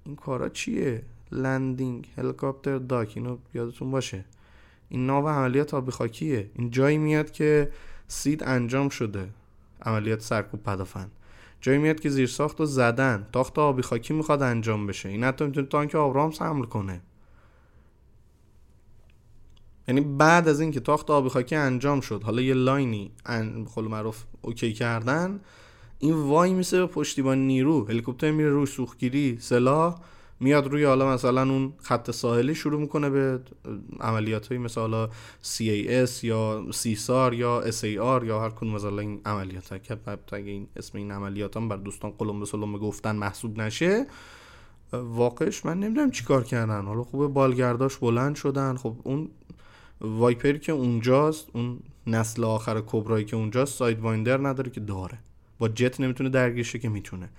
این 0.06 0.16
کارا 0.16 0.50
چیه؟ 0.50 1.02
landing 1.32 2.08
helicopter 2.18 2.78
dock 2.78 3.12
اینو 3.16 3.38
یادتون 3.54 3.92
باشه. 3.92 4.26
این 4.89 5.06
ناو 5.06 5.28
عملیات 5.28 5.74
آبی 5.74 5.91
خاکیه. 5.91 6.50
این 6.56 6.72
جایی 6.72 6.98
میاد 6.98 7.32
که 7.32 7.72
SEAD 8.08 8.44
انجام 8.43 8.89
شده. 8.89 9.30
عملیات 9.82 10.22
سرکوب 10.22 10.63
پدافند. 10.63 11.12
جایی 11.62 11.78
میاد 11.78 11.99
که 11.99 12.10
زیر 12.10 12.28
ساخت 12.28 12.62
و 12.62 12.66
زدن. 12.66 13.28
تاخت 13.32 13.60
آبی 13.60 13.82
خاکی 13.82 14.14
می‌خواد 14.14 14.41
انجام 14.41 14.88
بشه. 14.88 15.10
این 15.10 15.24
حتی 15.24 15.45
می‌تونه 15.45 15.68
تانک 15.68 15.95
Abrams 15.95 16.41
حمل 16.41 16.66
کنه. 16.66 17.01
یعنی 19.88 20.01
بعد 20.01 20.47
از 20.47 20.60
اینکه 20.60 20.80
تاخت 20.80 21.10
آبی 21.10 21.30
خاکی 21.30 21.55
انجام 21.55 22.01
شد 22.01 22.24
حالا 22.24 22.41
یه 22.41 22.53
لاینی 22.53 23.12
خلو 23.68 23.89
معروف 23.89 24.24
OK 24.41 24.74
کردن 24.74 25.39
این 25.99 26.14
وای 26.14 26.53
میسه 26.53 26.80
به 26.80 26.88
پشتیبان 26.88 27.38
نیرو. 27.38 27.88
هلیکوپتر 27.88 28.32
میره 28.32 28.49
روی 28.49 28.66
سوختگیری 28.66 29.38
سلاح. 29.41 29.99
میاد 30.40 30.68
روی 30.68 30.84
حالا 30.84 31.14
مثلا 31.14 31.42
اون 31.42 31.74
خط 31.78 32.12
ساحلی 32.12 32.56
شروع 32.56 32.82
می‌کنه 32.82 33.10
به 33.10 33.40
عملیات 34.00 34.48
های 34.48 34.58
مثل 34.58 34.82
حالا 34.82 35.10
CAS 35.44 36.24
یا 36.24 36.66
سیسار 36.74 37.34
یا 37.34 37.64
SAR 37.72 38.24
یا 38.26 38.42
هر 38.42 38.50
کدوم 38.50 38.74
مثلا 38.74 39.00
این 39.00 39.22
عملیات 39.26 39.70
ها 39.70 39.78
که 39.78 39.98
اگه 40.32 40.52
این 40.52 40.68
اسم 40.76 40.98
این 40.98 41.12
عملیات 41.12 41.58
هم 41.58 41.70
بر 41.70 41.78
دوستان 41.78 42.12
قلم 42.12 42.40
به 42.40 42.46
سلم 42.46 42.78
گفتن 42.78 43.16
محسوب 43.16 43.62
نشه 43.62 44.06
واقعش 44.94 45.66
من 45.66 45.80
نمی‌دونم 45.80 46.12
چیکار 46.12 46.44
کردن. 46.44 46.86
حالا 46.86 47.04
خوبه 47.04 47.28
بالگرداش 47.28 47.98
بلند 47.98 48.36
شدن. 48.36 48.76
خب 48.76 48.96
اون 49.04 49.30
وایپری 50.02 50.60
که 50.60 50.72
اونجاست 50.72 51.48
اون 51.54 51.80
نسل 52.08 52.44
آخر 52.44 52.84
کبرایی 52.88 53.26
که 53.26 53.36
اونجاست 53.36 53.78
Sidewinder 53.78 54.47
نداره 54.48 54.72
که 54.72 54.80
داره. 54.80 55.18
با 55.60 55.68
جت 55.70 56.00
نمی‌تونه 56.00 56.30
درگیرشه 56.30 56.80
که 56.80 56.90
می‌تونه. 56.90 57.30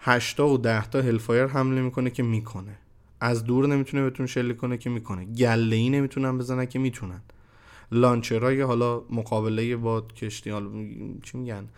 هشتا 0.00 0.48
و 0.48 0.58
دهتا 0.58 1.02
Hellfire 1.02 1.46
حمله 1.46 1.80
می‌کنه 1.80 2.10
که 2.10 2.22
می‌کنه. 2.22 2.78
از 3.20 3.44
دور 3.44 3.66
نمی‌تونه 3.66 4.02
بهتون 4.02 4.26
شلیک 4.26 4.56
کنه 4.56 4.78
که 4.78 4.90
می‌کنه. 4.90 5.24
گله 5.24 5.76
ای 5.76 5.90
نمی‌تونن 5.90 6.38
بزنن 6.38 6.66
که 6.66 6.78
می‌تونن. 6.78 7.22
launcher 7.92 8.52
ای 8.52 8.60
حالا 8.60 9.02
مقابله 9.10 9.76
با 9.76 10.00
کشتی 10.00 10.50
حالا 10.50 10.70
چی 11.22 11.38
میگن؟ 11.38 11.68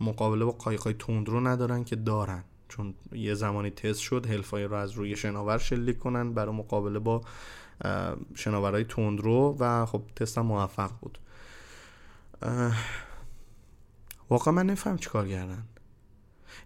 مقابله 0.00 0.44
با 0.44 0.50
قایقای 0.50 0.94
تندرو 0.98 1.40
ندارن 1.40 1.84
که 1.84 1.96
دارن. 1.96 2.44
چون 2.68 2.94
یه 3.12 3.34
زمانی 3.34 3.70
تست 3.70 4.00
شد 4.00 4.26
Hellfire 4.26 4.66
رو 4.66 4.76
از 4.76 4.92
روی 4.92 5.16
شناور 5.16 5.58
شلیک 5.58 5.98
کنن 5.98 6.32
برای 6.32 6.54
مقابله 6.54 6.98
با 6.98 7.20
شناورهای 8.34 8.84
تندرو 8.84 9.56
و 9.58 9.86
خب 9.86 10.02
تست 10.16 10.38
هم 10.38 10.46
موفق 10.46 10.90
بود. 11.00 11.18
واقعا 14.30 14.54
من 14.54 14.66
نفهم 14.66 14.96
چیکار 14.96 15.28
کردن. 15.28 15.62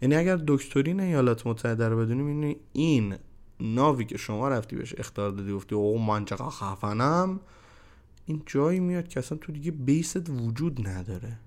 یعنی 0.03 0.17
اگر 0.17 0.41
دکترین 0.47 1.01
ایالات 1.01 1.47
متحده 1.47 1.89
رو 1.89 1.99
بدونیم 1.99 2.57
این 2.73 3.17
ناوی 3.61 4.05
که 4.05 4.19
شما 4.19 4.49
رفتی 4.49 4.77
بهش 4.77 4.95
اختار 4.99 5.31
دادی 5.31 5.53
گفتی 5.53 5.75
او 5.75 5.99
من 5.99 6.25
چقدر 6.25 6.49
خفنم. 6.49 7.41
این 8.27 8.43
جایی 8.47 8.81
میاد 8.81 9.09
که 9.09 9.21
اصلا 9.21 9.39
تو 9.39 9.53
دیگه 9.53 9.71
بیست 9.71 10.31
وجود 10.31 10.89
نداره. 10.89 11.39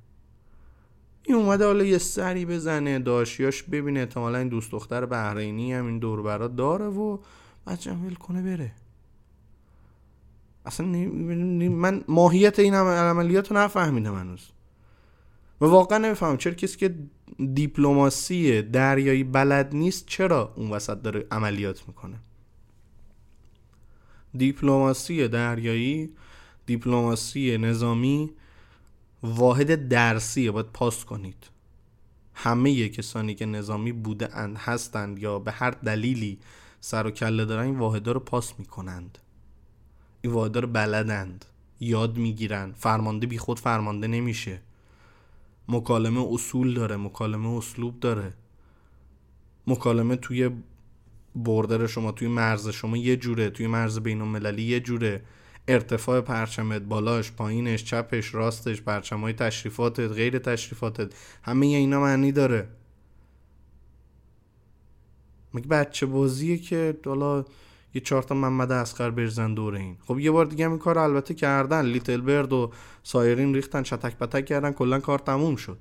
این 1.23 1.37
اومده 1.37 1.65
حالا 1.65 1.83
یه 1.83 1.97
سری 1.97 2.45
بزنه 2.45 2.99
داشیاش 2.99 3.63
ببینه 3.63 3.99
احتمالا 3.99 4.37
این 4.37 4.49
دوست 4.49 4.71
دختر 4.71 5.05
بحرینی 5.05 5.73
هم 5.73 5.85
این 5.85 5.99
دور 5.99 6.21
برا 6.21 6.47
داره 6.47 6.85
و 6.85 7.17
بچه 7.67 7.91
ول 7.91 8.13
کنه 8.13 8.41
بره. 8.41 8.71
اصلا 10.65 10.87
من 11.69 12.03
ماهیت 12.07 12.59
این 12.59 12.73
عملیات 12.73 13.51
رو 13.51 13.57
نفهمیدم 13.57 14.15
هنوز. 14.15 14.51
و 15.61 15.65
واقعا 15.65 15.97
نمی‌فهمم 15.97 16.37
چرا 16.37 16.53
کسی 16.53 16.77
که 16.77 16.95
دیپلماسی 17.53 18.61
دریایی 18.61 19.23
بلد 19.23 19.75
نیست 19.75 20.05
چرا 20.05 20.53
اون 20.55 20.71
وسط 20.71 21.01
داره 21.01 21.25
عملیات 21.31 21.87
می‌کنه؟ 21.87 22.19
دیپلماسی 24.37 25.27
دریایی 25.27 26.09
دیپلماسی 26.65 27.57
نظامی 27.57 28.31
واحد 29.23 29.87
درسیه 29.87 30.51
باید 30.51 30.65
پاس 30.65 31.05
کنید. 31.05 31.47
همه 32.33 32.89
کسانی 32.89 33.35
که 33.35 33.45
نظامی 33.45 33.91
بوده 33.91 34.37
اند 34.37 34.57
هستند 34.57 35.19
یا 35.19 35.39
به 35.39 35.51
هر 35.51 35.71
دلیلی 35.71 36.39
سر 36.81 37.07
و 37.07 37.11
کله 37.11 37.45
دارن 37.45 37.65
این 37.65 37.79
واحدها 37.79 38.13
رو 38.13 38.19
پاس 38.19 38.53
می‌کنند. 38.59 39.17
این 40.21 40.33
واحدها 40.33 40.59
رو 40.61 40.67
بلدند 40.67 41.45
یاد 41.79 42.17
می‌گیرن 42.17 42.71
فرمانده 42.71 43.27
بی 43.27 43.37
خود 43.37 43.59
فرمانده 43.59 44.07
نمیشه. 44.07 44.61
مکالمه 45.67 46.27
اصول 46.31 46.73
داره 46.73 46.97
مکالمه 46.97 47.57
اسلوب 47.57 47.99
داره. 47.99 48.33
مکالمه 49.67 50.15
توی 50.15 50.49
بردر 51.35 51.87
شما 51.87 52.11
توی 52.11 52.27
مرز 52.27 52.69
شما 52.69 52.97
یه 52.97 53.15
جوره 53.17 53.49
توی 53.49 53.67
مرز 53.67 53.99
بین 53.99 54.21
المللی 54.21 54.63
یه 54.63 54.79
جوره. 54.79 55.21
ارتفاع 55.67 56.21
پرچمت 56.21 56.81
بالاش 56.81 57.31
پایینش 57.31 57.83
چپش 57.83 58.35
راستش 58.35 58.81
پرچمای 58.81 59.33
تشریفاتت 59.33 60.11
غیر 60.11 60.39
تشریفاتت 60.39 61.13
همه 61.43 61.65
اینا 61.65 61.99
معنی 61.99 62.31
داره. 62.31 62.67
مگه 65.53 65.67
بچه 65.67 66.05
بازیه 66.05 66.57
که 66.57 66.97
حالا 67.05 67.45
یه 67.95 68.01
چهار 68.01 68.23
تا 68.23 68.35
محمد 68.35 68.71
اسقر 68.71 69.09
برزن 69.09 69.53
دوره 69.53 69.79
این. 69.79 69.97
خب 70.05 70.19
یه 70.19 70.31
بار 70.31 70.45
دیگه 70.45 70.69
این 70.69 70.77
کار 70.77 70.99
البته 70.99 71.33
کردن. 71.33 71.85
لیتل 71.85 72.21
برد 72.21 72.53
و 72.53 72.71
سایرین 73.03 73.55
ریختن 73.55 73.83
چتک 73.83 74.17
پتک 74.17 74.45
کردن 74.45 74.71
کلا 74.71 74.99
کار 74.99 75.19
تموم 75.19 75.55
شد. 75.55 75.77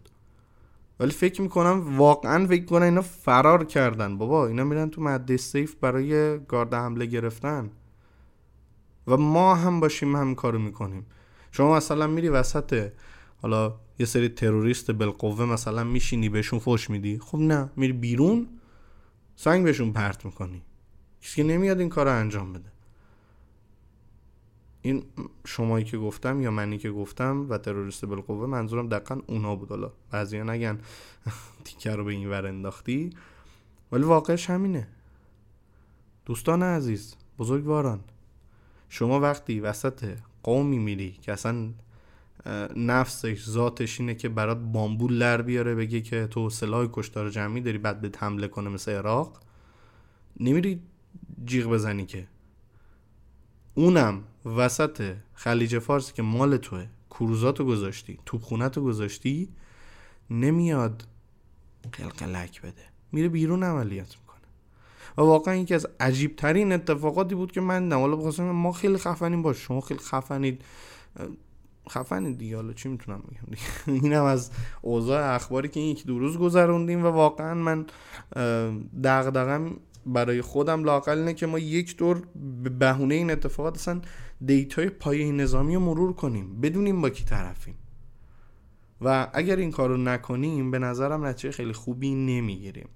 ولی 1.00 1.10
فکر 1.10 1.42
می‌کنم 1.42 1.98
واقعا 1.98 2.46
فکر 2.46 2.64
کنم 2.64 2.82
اینا 2.82 3.00
فرار 3.00 3.64
کردن. 3.64 4.18
بابا 4.18 4.46
اینا 4.46 4.64
میرن 4.64 4.90
تو 4.90 5.00
مده 5.00 5.36
سیف 5.36 5.74
برای 5.74 6.38
گارد 6.38 6.74
حمله 6.74 7.06
گرفتن. 7.06 7.70
و 9.06 9.16
ما 9.16 9.54
هم 9.54 9.80
باشیم 9.80 10.16
هم 10.16 10.34
کارو 10.34 10.58
می‌کنیم. 10.58 11.06
شما 11.50 11.76
مثلا 11.76 12.06
میری 12.06 12.28
وسط 12.28 12.92
حالا 13.42 13.74
یه 13.98 14.06
سری 14.06 14.28
تروریست 14.28 14.90
بالقوه 14.90 15.44
مثلا 15.44 15.84
میشینی 15.84 16.28
بهشون 16.28 16.58
فوش 16.58 16.90
میدی. 16.90 17.18
خب 17.18 17.38
نه 17.38 17.70
میری 17.76 17.92
بیرون 17.92 18.48
سنگ 19.36 19.64
بهشون 19.64 19.92
پرت 19.92 20.24
می‌کنی. 20.24 20.62
کسی 21.24 21.42
نمیاد 21.42 21.80
این 21.80 21.88
کار 21.88 22.06
رو 22.06 22.12
انجام 22.12 22.52
بده. 22.52 22.70
این 24.82 25.04
شمایی 25.46 25.84
که 25.84 25.98
گفتم 25.98 26.40
یا 26.40 26.50
منی 26.50 26.78
که 26.78 26.90
گفتم 26.90 27.46
و 27.50 27.58
تروریست 27.58 28.04
بالقوه 28.04 28.46
منظورم 28.46 28.88
دقیقا 28.88 29.20
اونا 29.26 29.56
بود. 29.56 29.68
حالا 29.68 29.90
بعضی 30.10 30.38
نگن 30.38 30.78
تیکر 31.64 31.96
رو 31.96 32.04
به 32.04 32.12
این 32.12 32.30
ور 32.30 32.46
انداختی. 32.46 33.10
ولی 33.92 34.02
واقعش 34.02 34.50
همینه. 34.50 34.88
دوستان 36.26 36.62
عزیز 36.62 37.16
بزرگواران 37.38 38.00
شما 38.88 39.20
وقتی 39.20 39.60
وسط 39.60 40.18
قومی 40.42 40.78
میری 40.78 41.12
که 41.12 41.32
اصلا 41.32 41.70
نفسش 42.76 43.44
ذاتش 43.44 44.00
اینه 44.00 44.14
که 44.14 44.28
برات 44.28 44.58
بامبول 44.58 45.12
لر 45.12 45.42
بیاره 45.42 45.74
بگه 45.74 46.00
که 46.00 46.26
تو 46.26 46.50
سلاح 46.50 46.88
کشتار 46.92 47.30
جمعی 47.30 47.60
داری 47.60 47.78
بعد 47.78 48.00
به 48.00 48.10
حمله 48.18 48.48
کنه 48.48 48.70
مثل 48.70 48.92
عراق 48.92 49.40
نمیری 50.40 50.80
جیغ 51.44 51.66
بزنی 51.66 52.06
که. 52.06 52.26
اونم 53.74 54.22
وسط 54.44 55.14
خلیج 55.34 55.78
فارس 55.78 56.12
که 56.12 56.22
مال 56.22 56.56
توه. 56.56 56.86
کروزاتو 57.10 57.64
گذاشتی 57.64 58.18
توپخونتو 58.26 58.82
گذاشتی 58.82 59.48
نمیاد 60.30 61.06
قلقلک 61.92 62.62
بده. 62.62 62.82
میره 63.12 63.28
بیرون 63.28 63.62
عملیات 63.62 64.16
می‌کنه. 64.18 64.48
و 65.16 65.20
واقعا 65.22 65.54
یکی 65.54 65.74
از 65.74 65.86
عجیب 66.00 66.36
ترین 66.36 66.72
اتفاقاتی 66.72 67.34
بود 67.34 67.52
که 67.52 67.60
من 67.60 67.88
نه 67.88 67.94
حالا 67.94 68.16
بخواستم 68.16 68.50
ما 68.50 68.72
خیلی 68.72 68.98
خفنیم 68.98 69.42
باش. 69.42 69.58
شما 69.58 69.80
خیلی 69.80 70.00
خفنید. 70.00 70.62
خفنید 71.90 72.38
دیگه. 72.38 72.56
حالا 72.56 72.72
چی 72.72 72.88
می‌تونم 72.88 73.18
بگم 73.18 73.50
دیگه؟ 73.50 74.02
اینم 74.04 74.24
از 74.24 74.50
اوضاع 74.82 75.34
اخباری 75.34 75.68
که 75.68 75.80
این 75.80 75.90
یک 75.90 76.06
دو 76.06 76.18
روز 76.18 76.38
گذروندیم 76.38 77.04
و 77.04 77.06
واقعا 77.06 77.54
من 77.54 77.86
دغدغم 79.04 79.76
برای 80.07 80.42
خودم 80.42 80.84
لاقل 80.84 81.18
اینه 81.18 81.34
که 81.34 81.46
ما 81.46 81.59
یک 81.59 81.96
دور 81.96 82.22
به 82.62 82.70
بهونه 82.70 83.14
این 83.14 83.30
اتفاقات 83.30 83.74
اصلا 83.74 84.00
دیتای 84.44 84.90
پایه 84.90 85.32
نظامی 85.32 85.74
رو 85.74 85.80
مرور 85.80 86.12
کنیم 86.12 86.61
بدونیم 86.61 87.00
با 87.00 87.11
کی 87.11 87.24
طرفیم. 87.24 87.74
و 89.00 89.28
اگر 89.32 89.57
این 89.57 89.70
کار 89.70 89.88
رو 89.88 89.96
نکنیم 89.96 90.70
به 90.70 90.78
نظرم 90.78 91.24
نتیجه 91.24 91.50
خیلی 91.50 91.72
خوبی 91.72 92.14
نمی‌گیریم. 92.14 92.88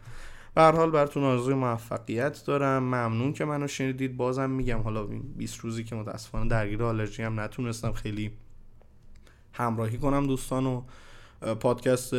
به 0.54 0.62
هر 0.62 0.72
حال 0.72 0.90
براتون 0.90 1.24
آرزوی 1.24 1.54
موفقیت 1.54 2.44
دارم. 2.46 2.82
ممنون 2.82 3.32
که 3.32 3.44
منو 3.44 3.66
شنیدید. 3.66 4.16
بازم 4.16 4.50
میگم 4.50 4.78
حالا 4.78 5.04
20 5.36 5.60
روزی 5.60 5.84
که 5.84 5.94
متاسفانه 5.94 6.48
درگیر 6.48 6.82
آلرژی 6.82 7.22
هم 7.22 7.40
نتونستم 7.40 7.92
خیلی 7.92 8.30
همراهی 9.52 9.98
کنم 9.98 10.26
دوستان 10.26 10.66
و 10.66 10.82
پادکست 11.54 12.14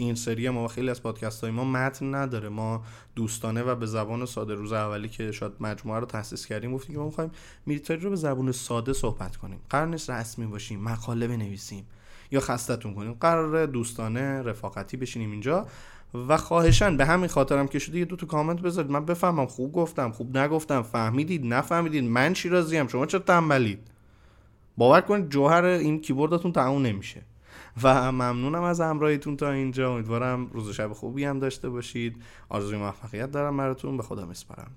این 0.00 0.14
سری 0.14 0.50
ما 0.50 0.68
خیلی 0.68 0.90
از 0.90 1.02
پادکست 1.02 1.40
های 1.40 1.50
ما 1.50 1.64
متن 1.64 2.14
نداره. 2.14 2.48
ما 2.48 2.84
دوستانه 3.14 3.62
و 3.62 3.74
به 3.74 3.86
زبان 3.86 4.26
ساده 4.26 4.54
روز 4.54 4.72
اولی 4.72 5.08
که 5.08 5.32
شاید 5.32 5.52
مجموعه 5.60 6.00
رو 6.00 6.06
تاسیس 6.06 6.46
کردیم 6.46 6.74
گفتیم 6.74 6.94
که 6.94 6.98
ما 6.98 7.06
می‌خوایم 7.06 7.30
میلیتاری 7.66 8.00
رو 8.00 8.10
به 8.10 8.16
زبان 8.16 8.52
ساده 8.52 8.92
صحبت 8.92 9.36
کنیم. 9.36 9.60
قرار 9.70 9.86
نیست 9.86 10.10
رسمی 10.10 10.46
باشیم 10.46 10.80
مقاله 10.80 11.28
بنویسیم 11.28 11.86
یا 12.30 12.40
خستتون 12.40 12.94
کنیم. 12.94 13.12
قرار 13.12 13.66
دوستانه 13.66 14.42
رفاقتی 14.42 14.96
بشینیم 14.96 15.30
اینجا 15.30 15.66
و 16.28 16.36
خواهشن 16.36 16.96
به 16.96 17.06
همین 17.06 17.28
خاطرم 17.28 17.68
که 17.68 17.78
شده 17.78 17.98
یه 17.98 18.04
دو 18.04 18.16
تا 18.16 18.26
کامنت 18.26 18.60
بذارید. 18.60 18.90
من 18.90 19.04
بفهمم 19.04 19.46
خوب 19.46 19.72
گفتم 19.72 20.10
خوب 20.10 20.36
نگفتم 20.36 20.82
فهمیدید 20.82 21.46
نفهمیدید. 21.46 22.04
من 22.04 22.34
ام 22.72 22.88
شما 22.88 23.06
چرا 23.06 23.20
تنبلید؟ 23.20 23.78
باور 24.76 25.00
کنید 25.00 25.28
جوهر 25.28 25.64
این 25.64 26.00
کیبوردتون 26.00 26.52
تموم 26.52 26.82
نمیشه. 26.82 27.22
و 27.82 28.12
ممنونم 28.12 28.62
از 28.62 28.80
همراهیتون 28.80 29.36
تا 29.36 29.50
اینجا. 29.50 29.94
امیدوارم 29.94 30.46
روز 30.46 30.70
شب 30.70 30.92
خوبی 30.92 31.24
هم 31.24 31.38
داشته 31.38 31.68
باشید. 31.68 32.22
آرزوی 32.48 32.78
موفقیت 32.78 33.30
دارم 33.30 33.56
براتون. 33.56 33.96
به 33.96 34.02
خدا 34.02 34.26
میسپارم. 34.26 34.70